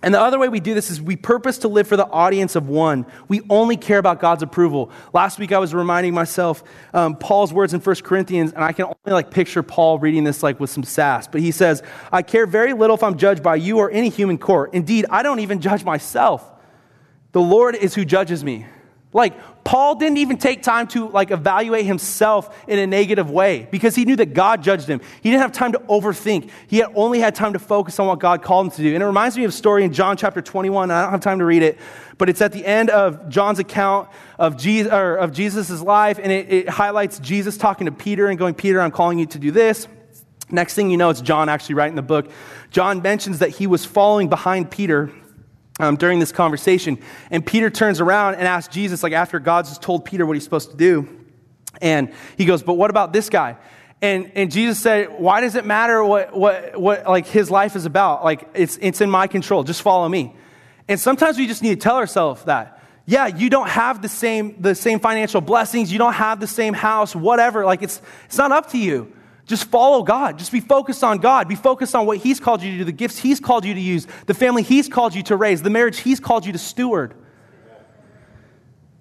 [0.03, 2.55] And the other way we do this is we purpose to live for the audience
[2.55, 3.07] of one.
[3.27, 4.91] We only care about God's approval.
[5.11, 8.85] Last week I was reminding myself um, Paul's words in 1 Corinthians, and I can
[8.85, 11.27] only like picture Paul reading this like with some sass.
[11.27, 11.81] But he says,
[12.11, 14.75] I care very little if I'm judged by you or any human court.
[14.75, 16.47] Indeed, I don't even judge myself.
[17.37, 18.65] The Lord is who judges me.
[19.13, 23.93] Like, Paul didn't even take time to like evaluate himself in a negative way because
[23.93, 25.01] he knew that God judged him.
[25.21, 26.49] He didn't have time to overthink.
[26.65, 28.95] He had only had time to focus on what God called him to do.
[28.95, 30.89] And it reminds me of a story in John chapter 21.
[30.89, 31.77] I don't have time to read it,
[32.17, 34.09] but it's at the end of John's account
[34.39, 38.55] of Jesus' of Jesus's life, and it, it highlights Jesus talking to Peter and going,
[38.55, 39.87] Peter, I'm calling you to do this.
[40.49, 42.31] Next thing you know, it's John actually writing the book.
[42.71, 45.11] John mentions that he was following behind Peter
[45.79, 46.97] um, during this conversation.
[47.31, 50.43] And Peter turns around and asks Jesus, like after God's just told Peter what he's
[50.43, 51.07] supposed to do.
[51.81, 53.57] And he goes, But what about this guy?
[54.01, 57.85] And, and Jesus said, Why does it matter what, what, what like his life is
[57.85, 58.23] about?
[58.23, 59.63] Like it's, it's in my control.
[59.63, 60.35] Just follow me.
[60.87, 62.81] And sometimes we just need to tell ourselves that.
[63.05, 65.91] Yeah, you don't have the same, the same financial blessings.
[65.91, 67.65] You don't have the same house, whatever.
[67.65, 69.13] Like it's, it's not up to you.
[69.47, 70.37] Just follow God.
[70.37, 71.47] Just be focused on God.
[71.47, 73.79] Be focused on what He's called you to do, the gifts He's called you to
[73.79, 77.13] use, the family He's called you to raise, the marriage He's called you to steward.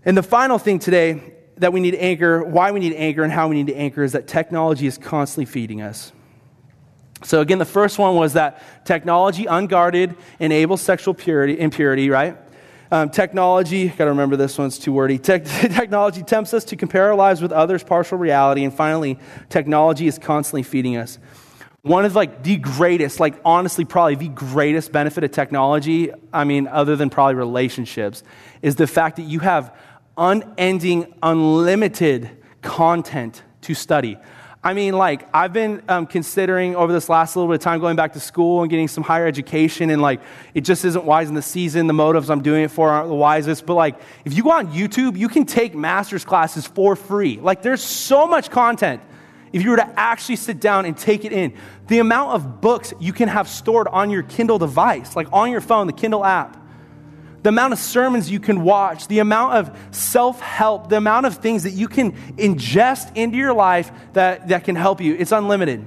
[0.04, 3.24] And the final thing today that we need to anchor, why we need to anchor,
[3.24, 6.12] and how we need to anchor is that technology is constantly feeding us.
[7.24, 12.36] So, again, the first one was that technology, unguarded, enables sexual purity, impurity, right?
[12.90, 15.18] Um, technology, got to remember this one's too wordy.
[15.18, 18.64] Te- technology tempts us to compare our lives with others' partial reality.
[18.64, 19.18] And finally,
[19.48, 21.18] technology is constantly feeding us.
[21.82, 26.66] One of like the greatest, like honestly, probably the greatest benefit of technology, I mean,
[26.66, 28.22] other than probably relationships,
[28.62, 29.76] is the fact that you have
[30.16, 32.30] unending, unlimited
[32.62, 34.18] content to study.
[34.66, 37.94] I mean, like, I've been um, considering over this last little bit of time going
[37.94, 40.20] back to school and getting some higher education, and like,
[40.54, 41.86] it just isn't wise in the season.
[41.86, 43.64] The motives I'm doing it for aren't the wisest.
[43.64, 47.38] But like, if you go on YouTube, you can take master's classes for free.
[47.40, 49.00] Like, there's so much content.
[49.52, 51.54] If you were to actually sit down and take it in,
[51.86, 55.60] the amount of books you can have stored on your Kindle device, like on your
[55.60, 56.60] phone, the Kindle app,
[57.46, 61.36] the amount of sermons you can watch, the amount of self help, the amount of
[61.36, 65.14] things that you can ingest into your life that, that can help you.
[65.14, 65.84] It's unlimited.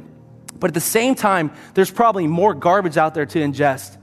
[0.57, 3.97] But at the same time, there's probably more garbage out there to ingest.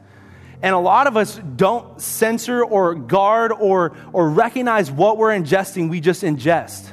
[0.60, 5.88] And a lot of us don't censor or guard or, or recognize what we're ingesting,
[5.88, 6.92] we just ingest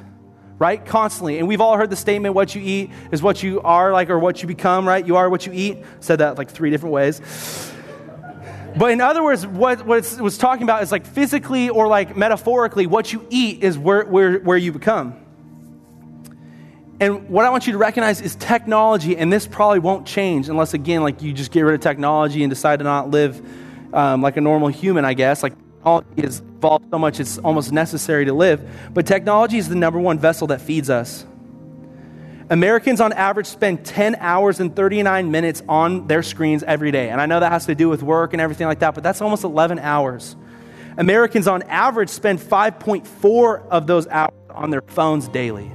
[0.59, 0.85] right?
[0.85, 1.39] Constantly.
[1.39, 4.17] And we've all heard the statement, what you eat is what you are, like, or
[4.17, 5.05] what you become, right?
[5.05, 5.83] You are what you eat.
[5.99, 7.72] Said that like three different ways.
[8.75, 12.17] But in other words, what, what it was talking about is like physically or like
[12.17, 15.19] metaphorically, what you eat is where, where, where you become.
[16.99, 20.73] And what I want you to recognize is technology, and this probably won't change unless,
[20.73, 23.41] again, like you just get rid of technology and decide to not live
[23.93, 25.43] um, like a normal human, I guess.
[25.43, 28.67] Like technology has evolved so much, it's almost necessary to live.
[28.93, 31.25] But technology is the number one vessel that feeds us.
[32.53, 37.09] Americans on average spend 10 hours and 39 minutes on their screens every day.
[37.09, 39.21] And I know that has to do with work and everything like that, but that's
[39.21, 40.35] almost 11 hours.
[40.95, 45.71] Americans on average spend 5.4 of those hours on their phones daily.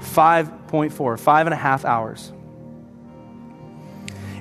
[0.00, 2.32] 5.4, five and a half hours.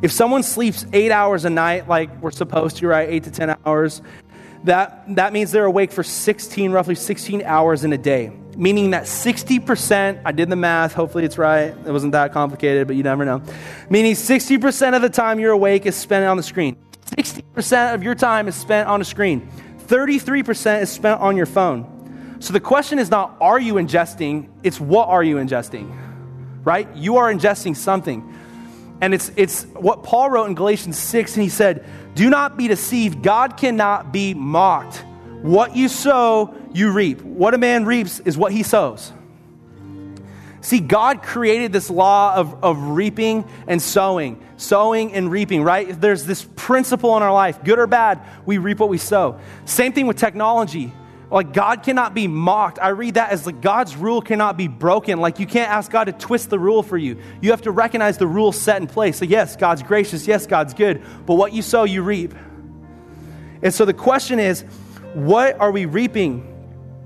[0.01, 3.07] If someone sleeps eight hours a night, like we're supposed to, right?
[3.09, 4.01] Eight to 10 hours,
[4.63, 9.03] that, that means they're awake for 16, roughly 16 hours in a day meaning that
[9.03, 13.25] 60%, I did the math, hopefully it's right, it wasn't that complicated, but you never
[13.25, 13.41] know.
[13.89, 16.77] Meaning 60% of the time you're awake is spent on the screen.
[17.05, 19.49] 60% of your time is spent on a screen.
[19.87, 22.37] 33% is spent on your phone.
[22.39, 24.49] So the question is not, are you ingesting?
[24.63, 25.95] It's what are you ingesting?
[26.63, 26.93] Right?
[26.95, 28.37] You are ingesting something.
[29.01, 31.85] And it's, it's what Paul wrote in Galatians 6, and he said,
[32.15, 33.21] Do not be deceived.
[33.21, 35.03] God cannot be mocked.
[35.41, 37.21] What you sow, you reap.
[37.21, 39.11] What a man reaps is what he sows.
[40.61, 45.99] See, God created this law of, of reaping and sowing, sowing and reaping, right?
[45.99, 49.39] There's this principle in our life, good or bad, we reap what we sow.
[49.65, 50.93] Same thing with technology.
[51.29, 52.79] Like, God cannot be mocked.
[52.79, 55.19] I read that as like God's rule cannot be broken.
[55.19, 57.17] Like, you can't ask God to twist the rule for you.
[57.41, 59.17] You have to recognize the rule set in place.
[59.17, 60.27] So, yes, God's gracious.
[60.27, 61.03] Yes, God's good.
[61.25, 62.33] But what you sow, you reap.
[63.63, 64.61] And so the question is,
[65.13, 66.52] what are we reaping?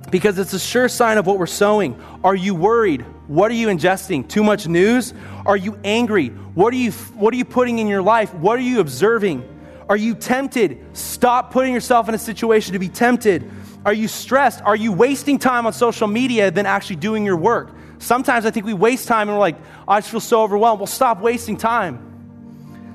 [0.10, 2.02] Because it's a sure sign of what we're sowing.
[2.24, 3.06] Are you worried?
[3.28, 4.28] What are you ingesting?
[4.28, 5.14] Too much news?
[5.46, 6.30] Are you angry?
[6.30, 8.34] What are you, what are you putting in your life?
[8.34, 9.48] What are you observing?
[9.90, 10.86] Are you tempted?
[10.94, 13.50] Stop putting yourself in a situation to be tempted.
[13.86, 14.62] Are you stressed?
[14.64, 17.74] Are you wasting time on social media than actually doing your work?
[18.00, 20.80] Sometimes I think we waste time and we're like, I just feel so overwhelmed.
[20.80, 22.04] Well, stop wasting time.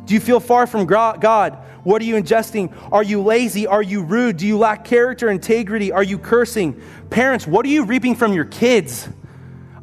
[0.05, 1.59] Do you feel far from God?
[1.85, 2.73] What are you ingesting?
[2.93, 3.67] Are you lazy?
[3.67, 4.37] Are you rude?
[4.37, 5.91] Do you lack character, integrity?
[5.91, 6.81] Are you cursing?
[7.11, 9.09] Parents, what are you reaping from your kids?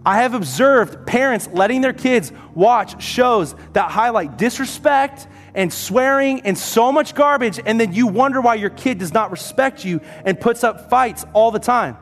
[0.05, 6.57] I have observed parents letting their kids watch shows that highlight disrespect and swearing and
[6.57, 10.39] so much garbage, and then you wonder why your kid does not respect you and
[10.39, 11.97] puts up fights all the time.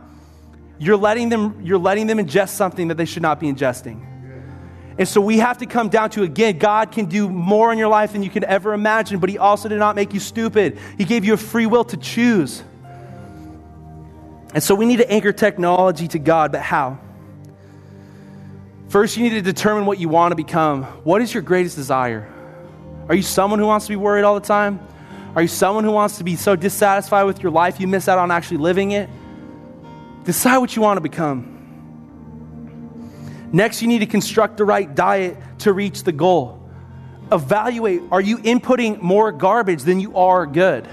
[0.77, 4.16] You're letting them, you're letting them ingest something that they should not be ingesting.
[4.97, 7.87] And so we have to come down to again, God can do more in your
[7.87, 10.79] life than you can ever imagine, but He also did not make you stupid.
[10.97, 12.63] He gave you a free will to choose.
[14.53, 16.97] And so we need to anchor technology to God, but how?
[18.89, 20.83] First, you need to determine what you want to become.
[21.03, 22.31] What is your greatest desire?
[23.09, 24.79] Are you someone who wants to be worried all the time?
[25.35, 28.17] Are you someone who wants to be so dissatisfied with your life you miss out
[28.17, 29.09] on actually living it?
[30.23, 31.56] Decide what you want to become.
[33.51, 36.63] Next, you need to construct the right diet to reach the goal.
[37.31, 40.87] Evaluate are you inputting more garbage than you are good?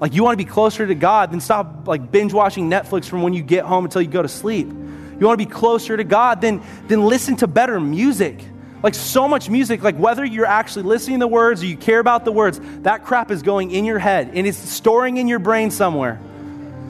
[0.00, 3.22] Like you want to be closer to God, then stop like binge watching Netflix from
[3.22, 4.66] when you get home until you go to sleep.
[4.66, 8.38] You want to be closer to God, then, then listen to better music.
[8.82, 12.00] Like so much music, like whether you're actually listening to the words or you care
[12.00, 15.38] about the words, that crap is going in your head and it's storing in your
[15.38, 16.20] brain somewhere.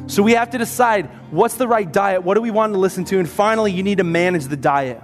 [0.07, 3.05] So we have to decide what's the right diet, what do we want to listen
[3.07, 5.03] to, and finally, you need to manage the diet.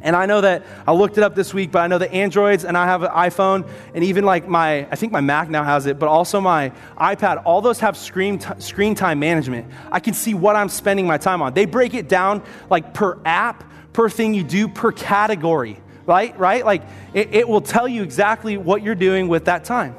[0.00, 2.64] And I know that I looked it up this week, but I know that Androids
[2.64, 5.86] and I have an iPhone, and even like my, I think my Mac now has
[5.86, 9.72] it, but also my iPad, all those have screen, t- screen time management.
[9.90, 11.54] I can see what I'm spending my time on.
[11.54, 16.38] They break it down like per app, per thing you do, per category, right?
[16.38, 16.64] Right?
[16.64, 16.82] Like
[17.12, 19.96] it, it will tell you exactly what you're doing with that time.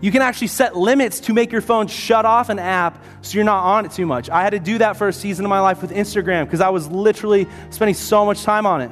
[0.00, 3.44] You can actually set limits to make your phone shut off an app so you're
[3.44, 4.30] not on it too much.
[4.30, 6.70] I had to do that for a season of my life with Instagram because I
[6.70, 8.90] was literally spending so much time on it.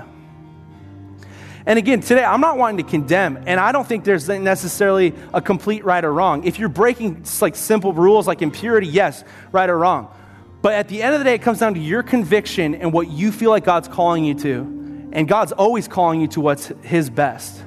[1.65, 5.43] And again, today I'm not wanting to condemn, and I don't think there's necessarily a
[5.43, 6.45] complete right or wrong.
[6.45, 10.15] If you're breaking like simple rules like impurity, yes, right or wrong.
[10.63, 13.11] But at the end of the day, it comes down to your conviction and what
[13.11, 15.11] you feel like God's calling you to.
[15.13, 17.63] And God's always calling you to what's His best.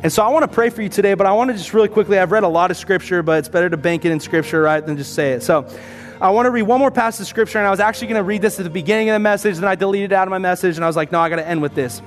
[0.00, 1.88] And so I want to pray for you today, but I want to just really
[1.88, 4.62] quickly, I've read a lot of scripture, but it's better to bank it in scripture,
[4.62, 5.42] right, than just say it.
[5.42, 5.68] So
[6.20, 8.24] I want to read one more passage of scripture, and I was actually going to
[8.24, 10.38] read this at the beginning of the message, then I deleted it out of my
[10.38, 12.00] message, and I was like, no, I got to end with this.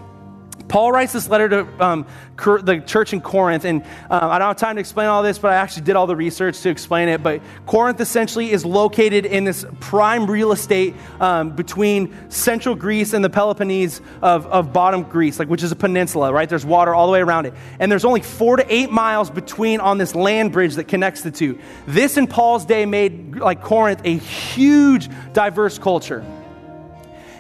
[0.72, 2.08] Paul writes this letter to um,
[2.38, 5.52] the church in Corinth, and uh, I don't have time to explain all this, but
[5.52, 7.22] I actually did all the research to explain it.
[7.22, 13.22] But Corinth essentially is located in this prime real estate um, between central Greece and
[13.22, 16.48] the Peloponnese of, of bottom Greece, like which is a peninsula, right?
[16.48, 19.82] There's water all the way around it, and there's only four to eight miles between
[19.82, 21.60] on this land bridge that connects the two.
[21.86, 26.24] This in Paul's day made like Corinth a huge, diverse culture.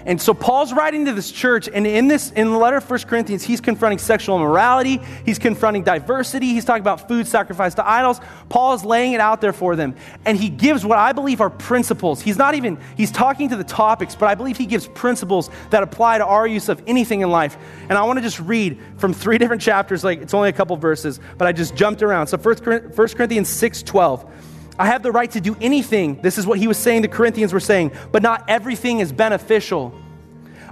[0.05, 2.99] And so Paul's writing to this church, and in this, in the letter of 1
[3.01, 8.19] Corinthians, he's confronting sexual immorality, he's confronting diversity, he's talking about food sacrificed to idols.
[8.49, 9.95] Paul is laying it out there for them.
[10.25, 12.21] And he gives what I believe are principles.
[12.21, 15.83] He's not even, he's talking to the topics, but I believe he gives principles that
[15.83, 17.57] apply to our use of anything in life.
[17.89, 20.75] And I want to just read from three different chapters, like it's only a couple
[20.77, 22.27] verses, but I just jumped around.
[22.27, 24.50] So 1 Corinthians 6 12.
[24.81, 26.23] I have the right to do anything.
[26.23, 29.93] This is what he was saying, the Corinthians were saying, but not everything is beneficial.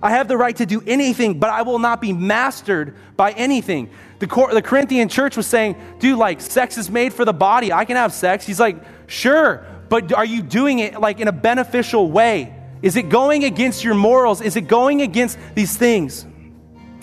[0.01, 3.91] I have the right to do anything, but I will not be mastered by anything.
[4.17, 7.71] The, the Corinthian church was saying, dude, like, sex is made for the body.
[7.71, 8.47] I can have sex.
[8.47, 12.55] He's like, sure, but are you doing it like in a beneficial way?
[12.81, 14.41] Is it going against your morals?
[14.41, 16.25] Is it going against these things?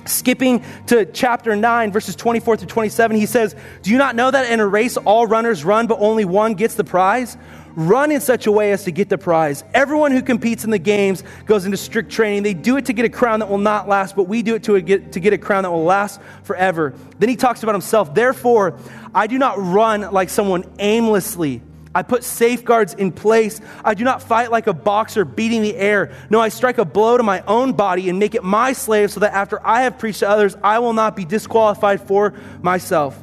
[0.09, 4.51] Skipping to chapter 9, verses 24 through 27, he says, Do you not know that
[4.51, 7.37] in a race all runners run, but only one gets the prize?
[7.77, 9.63] Run in such a way as to get the prize.
[9.75, 12.43] Everyone who competes in the games goes into strict training.
[12.43, 14.63] They do it to get a crown that will not last, but we do it
[14.65, 16.95] to get, to get a crown that will last forever.
[17.19, 18.15] Then he talks about himself.
[18.15, 18.79] Therefore,
[19.15, 21.61] I do not run like someone aimlessly.
[21.97, 23.59] I put safeguards in place.
[23.83, 26.13] I do not fight like a boxer beating the air.
[26.29, 29.21] No, I strike a blow to my own body and make it my slave so
[29.21, 33.19] that after I have preached to others, I will not be disqualified for myself.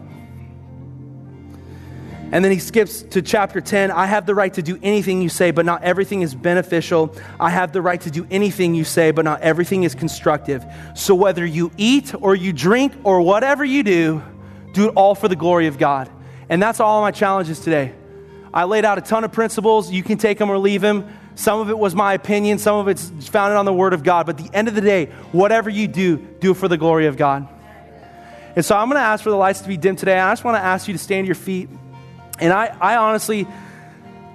[2.32, 3.92] And then he skips to chapter 10.
[3.92, 7.16] I have the right to do anything you say, but not everything is beneficial.
[7.40, 10.66] I have the right to do anything you say, but not everything is constructive.
[10.96, 14.24] So whether you eat or you drink or whatever you do,
[14.74, 16.10] do it all for the glory of God.
[16.50, 17.94] And that's all my challenges today.
[18.54, 19.92] I laid out a ton of principles.
[19.92, 21.12] You can take them or leave them.
[21.36, 24.28] Some of it was my opinion, some of it's founded on the Word of God.
[24.28, 27.08] But at the end of the day, whatever you do, do it for the glory
[27.08, 27.48] of God.
[28.56, 30.20] And so I'm going to ask for the lights to be dim today.
[30.20, 31.70] I just want to ask you to stand your feet.
[32.40, 33.48] And I, I honestly,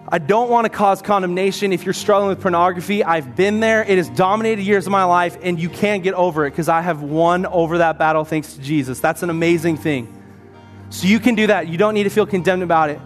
[0.09, 3.05] I don't want to cause condemnation if you're struggling with pornography.
[3.05, 3.85] I've been there.
[3.85, 6.81] It has dominated years of my life, and you can't get over it because I
[6.81, 8.99] have won over that battle thanks to Jesus.
[8.99, 10.13] That's an amazing thing.
[10.91, 11.69] So you can do that.
[11.69, 13.01] You don't need to feel condemned about it.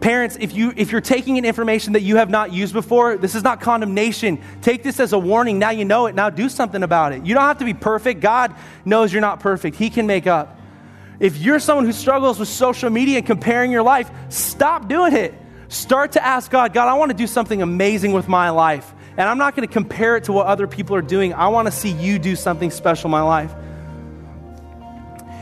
[0.00, 3.34] Parents, if, you, if you're taking in information that you have not used before, this
[3.34, 4.40] is not condemnation.
[4.62, 5.58] Take this as a warning.
[5.58, 6.14] Now you know it.
[6.14, 7.26] Now do something about it.
[7.26, 8.20] You don't have to be perfect.
[8.20, 10.58] God knows you're not perfect, He can make up.
[11.20, 15.34] If you're someone who struggles with social media and comparing your life, stop doing it.
[15.66, 18.94] Start to ask God, God, I want to do something amazing with my life.
[19.16, 21.34] And I'm not going to compare it to what other people are doing.
[21.34, 23.52] I want to see you do something special in my life.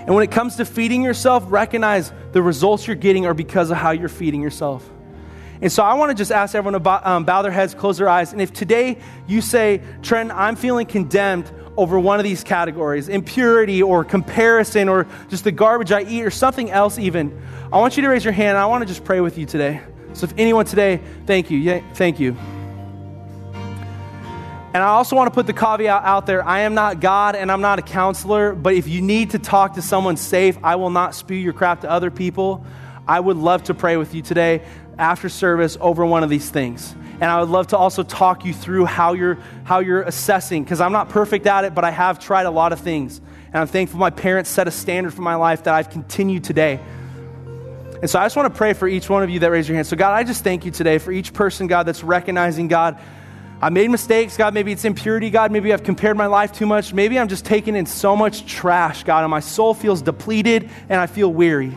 [0.06, 3.76] And when it comes to feeding yourself, recognize the results you're getting are because of
[3.76, 4.88] how you're feeding yourself.
[5.60, 7.98] And so I want to just ask everyone to bow, um, bow their heads, close
[7.98, 8.32] their eyes.
[8.32, 13.82] And if today you say, Trent, I'm feeling condemned over one of these categories impurity
[13.82, 17.42] or comparison or just the garbage I eat or something else, even
[17.72, 18.56] I want you to raise your hand.
[18.56, 19.80] I want to just pray with you today.
[20.12, 21.58] So if anyone today, thank you.
[21.58, 22.36] Yeah, thank you.
[24.76, 27.50] And I also want to put the caveat out there I am not God and
[27.50, 30.90] I'm not a counselor, but if you need to talk to someone safe, I will
[30.90, 32.62] not spew your crap to other people.
[33.08, 34.62] I would love to pray with you today
[34.98, 36.94] after service over one of these things.
[37.22, 40.82] And I would love to also talk you through how you're, how you're assessing, because
[40.82, 43.22] I'm not perfect at it, but I have tried a lot of things.
[43.46, 46.80] And I'm thankful my parents set a standard for my life that I've continued today.
[48.02, 49.76] And so I just want to pray for each one of you that raise your
[49.76, 49.86] hand.
[49.86, 53.00] So, God, I just thank you today for each person, God, that's recognizing, God,
[53.60, 54.52] I made mistakes, God.
[54.52, 55.50] Maybe it's impurity, God.
[55.50, 56.92] Maybe I've compared my life too much.
[56.92, 61.00] Maybe I'm just taking in so much trash, God, and my soul feels depleted and
[61.00, 61.76] I feel weary.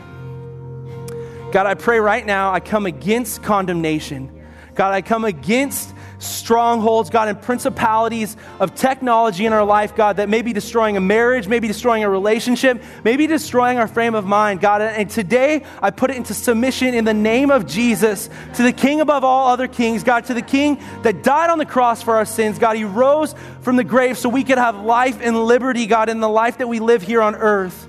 [1.52, 4.30] God, I pray right now, I come against condemnation.
[4.74, 10.28] God, I come against strongholds, God, and principalities of technology in our life, God, that
[10.28, 14.60] may be destroying a marriage, maybe destroying a relationship, maybe destroying our frame of mind,
[14.60, 14.82] God.
[14.82, 19.00] And today I put it into submission in the name of Jesus to the King
[19.00, 22.24] above all other kings, God, to the King that died on the cross for our
[22.24, 22.76] sins, God.
[22.76, 26.28] He rose from the grave so we could have life and liberty, God, in the
[26.28, 27.88] life that we live here on earth.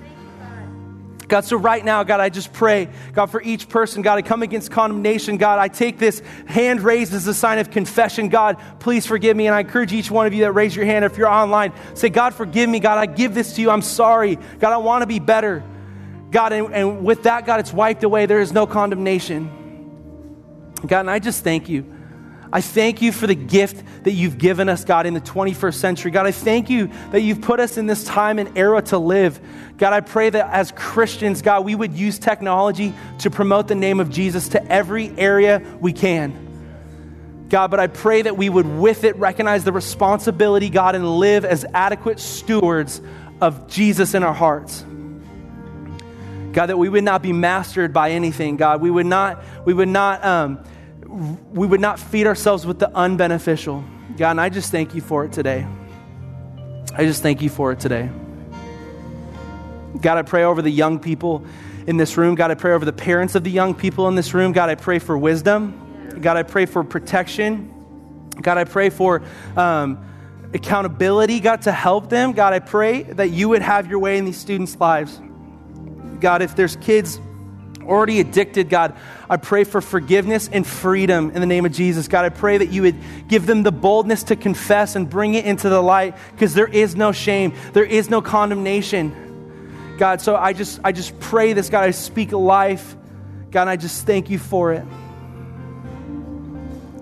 [1.32, 4.44] God, so right now, God, I just pray, God, for each person, God, I come
[4.44, 5.38] against condemnation.
[5.38, 8.28] God, I take this hand raised as a sign of confession.
[8.28, 9.48] God, please forgive me.
[9.48, 12.10] And I encourage each one of you that raise your hand, if you're online, say,
[12.10, 12.82] God, forgive me.
[12.82, 13.70] God, I give this to you.
[13.70, 14.40] I'm sorry.
[14.60, 15.64] God, I want to be better.
[16.32, 18.26] God, and, and with that, God, it's wiped away.
[18.26, 19.50] There is no condemnation.
[20.86, 21.86] God, and I just thank you.
[22.54, 26.12] I thank you for the gift that you've given us, God, in the 21st century.
[26.12, 29.40] God, I thank you that you've put us in this time and era to live.
[29.78, 34.02] God, I pray that as Christians, God, we would use technology to promote the name
[34.02, 36.50] of Jesus to every area we can.
[37.48, 41.46] God, but I pray that we would, with it, recognize the responsibility, God, and live
[41.46, 43.02] as adequate stewards
[43.40, 44.86] of Jesus in our hearts.
[46.54, 48.82] God, that we would not be mastered by anything, God.
[48.82, 50.64] We would not, we would not um,
[51.12, 53.84] we would not feed ourselves with the unbeneficial.
[54.18, 55.68] God, and I just thank you for it today.
[56.96, 58.10] I just thank you for it today.
[60.00, 61.46] God, I pray over the young people
[61.86, 62.36] in this room.
[62.36, 64.52] God, I pray over the parents of the young people in this room.
[64.54, 66.20] God, I pray for wisdom.
[66.22, 67.74] God, I pray for protection.
[68.42, 69.22] God, I pray for
[69.58, 70.04] um,
[70.54, 72.32] accountability, God, to help them.
[72.32, 75.20] God, I pray that you would have your way in these students' lives.
[76.20, 77.20] God, if there's kids
[77.84, 78.96] already addicted, God,
[79.30, 82.08] I pray for forgiveness and freedom in the name of Jesus.
[82.08, 85.46] God, I pray that you would give them the boldness to confess and bring it
[85.46, 89.96] into the light because there is no shame, there is no condemnation.
[89.98, 92.96] God, so I just I just pray this, God, I speak life.
[93.52, 94.86] God, I just thank you for it.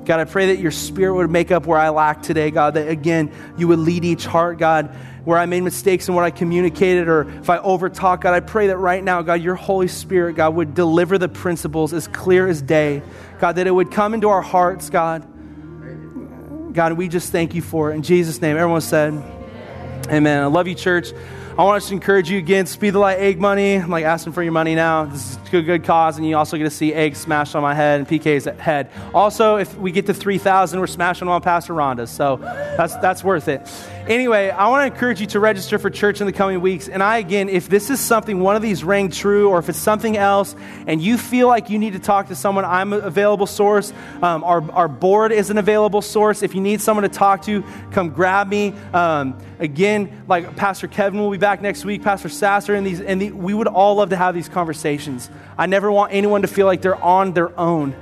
[0.10, 2.88] God, I pray that your spirit would make up where I lack today, God, that
[2.88, 4.88] again, you would lead each heart, God,
[5.24, 8.66] where I made mistakes in what I communicated or if I overtalk, God, I pray
[8.66, 12.60] that right now, God, your Holy Spirit, God, would deliver the principles as clear as
[12.60, 13.04] day.
[13.38, 15.28] God, that it would come into our hearts, God.
[16.74, 17.94] God, we just thank you for it.
[17.94, 19.14] In Jesus' name, everyone said,
[20.08, 20.42] Amen.
[20.42, 21.12] I love you, church.
[21.58, 23.76] I want to encourage you again, Speed the Light egg money.
[23.76, 25.06] I'm like asking for your money now.
[25.06, 27.74] This is a good cause, and you also get to see eggs smashed on my
[27.74, 28.90] head and PK's head.
[29.14, 32.12] Also, if we get to 3,000, we're smashing them on Pastor Rhonda's.
[32.12, 33.68] So that's, that's worth it.
[34.08, 36.88] Anyway, I want to encourage you to register for church in the coming weeks.
[36.88, 39.78] And I, again, if this is something, one of these rang true, or if it's
[39.78, 40.56] something else,
[40.88, 43.92] and you feel like you need to talk to someone, I'm an available source.
[44.22, 46.42] Um, our, our board is an available source.
[46.42, 48.74] If you need someone to talk to, come grab me.
[48.94, 53.02] Um, again, like Pastor Kevin will be back back next week, Pastor Sasser, and, these,
[53.02, 55.32] and the, we would all love to have these conversations.
[55.58, 57.96] I never want anyone to feel like they're on their own.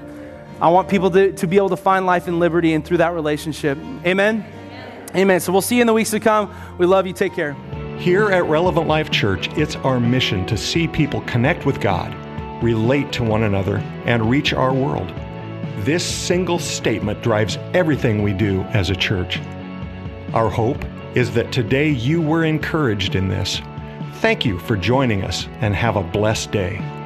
[0.59, 3.13] I want people to, to be able to find life and liberty and through that
[3.13, 3.77] relationship.
[4.05, 4.45] Amen?
[4.45, 5.09] Amen.
[5.15, 5.39] Amen.
[5.39, 6.53] So we'll see you in the weeks to come.
[6.77, 7.13] We love you.
[7.13, 7.53] Take care.
[7.97, 12.13] Here at Relevant Life Church, it's our mission to see people connect with God,
[12.61, 15.07] relate to one another, and reach our world.
[15.85, 19.39] This single statement drives everything we do as a church.
[20.33, 20.83] Our hope
[21.16, 23.62] is that today you were encouraged in this.
[24.16, 26.96] Thank you for joining us and have a blessed day.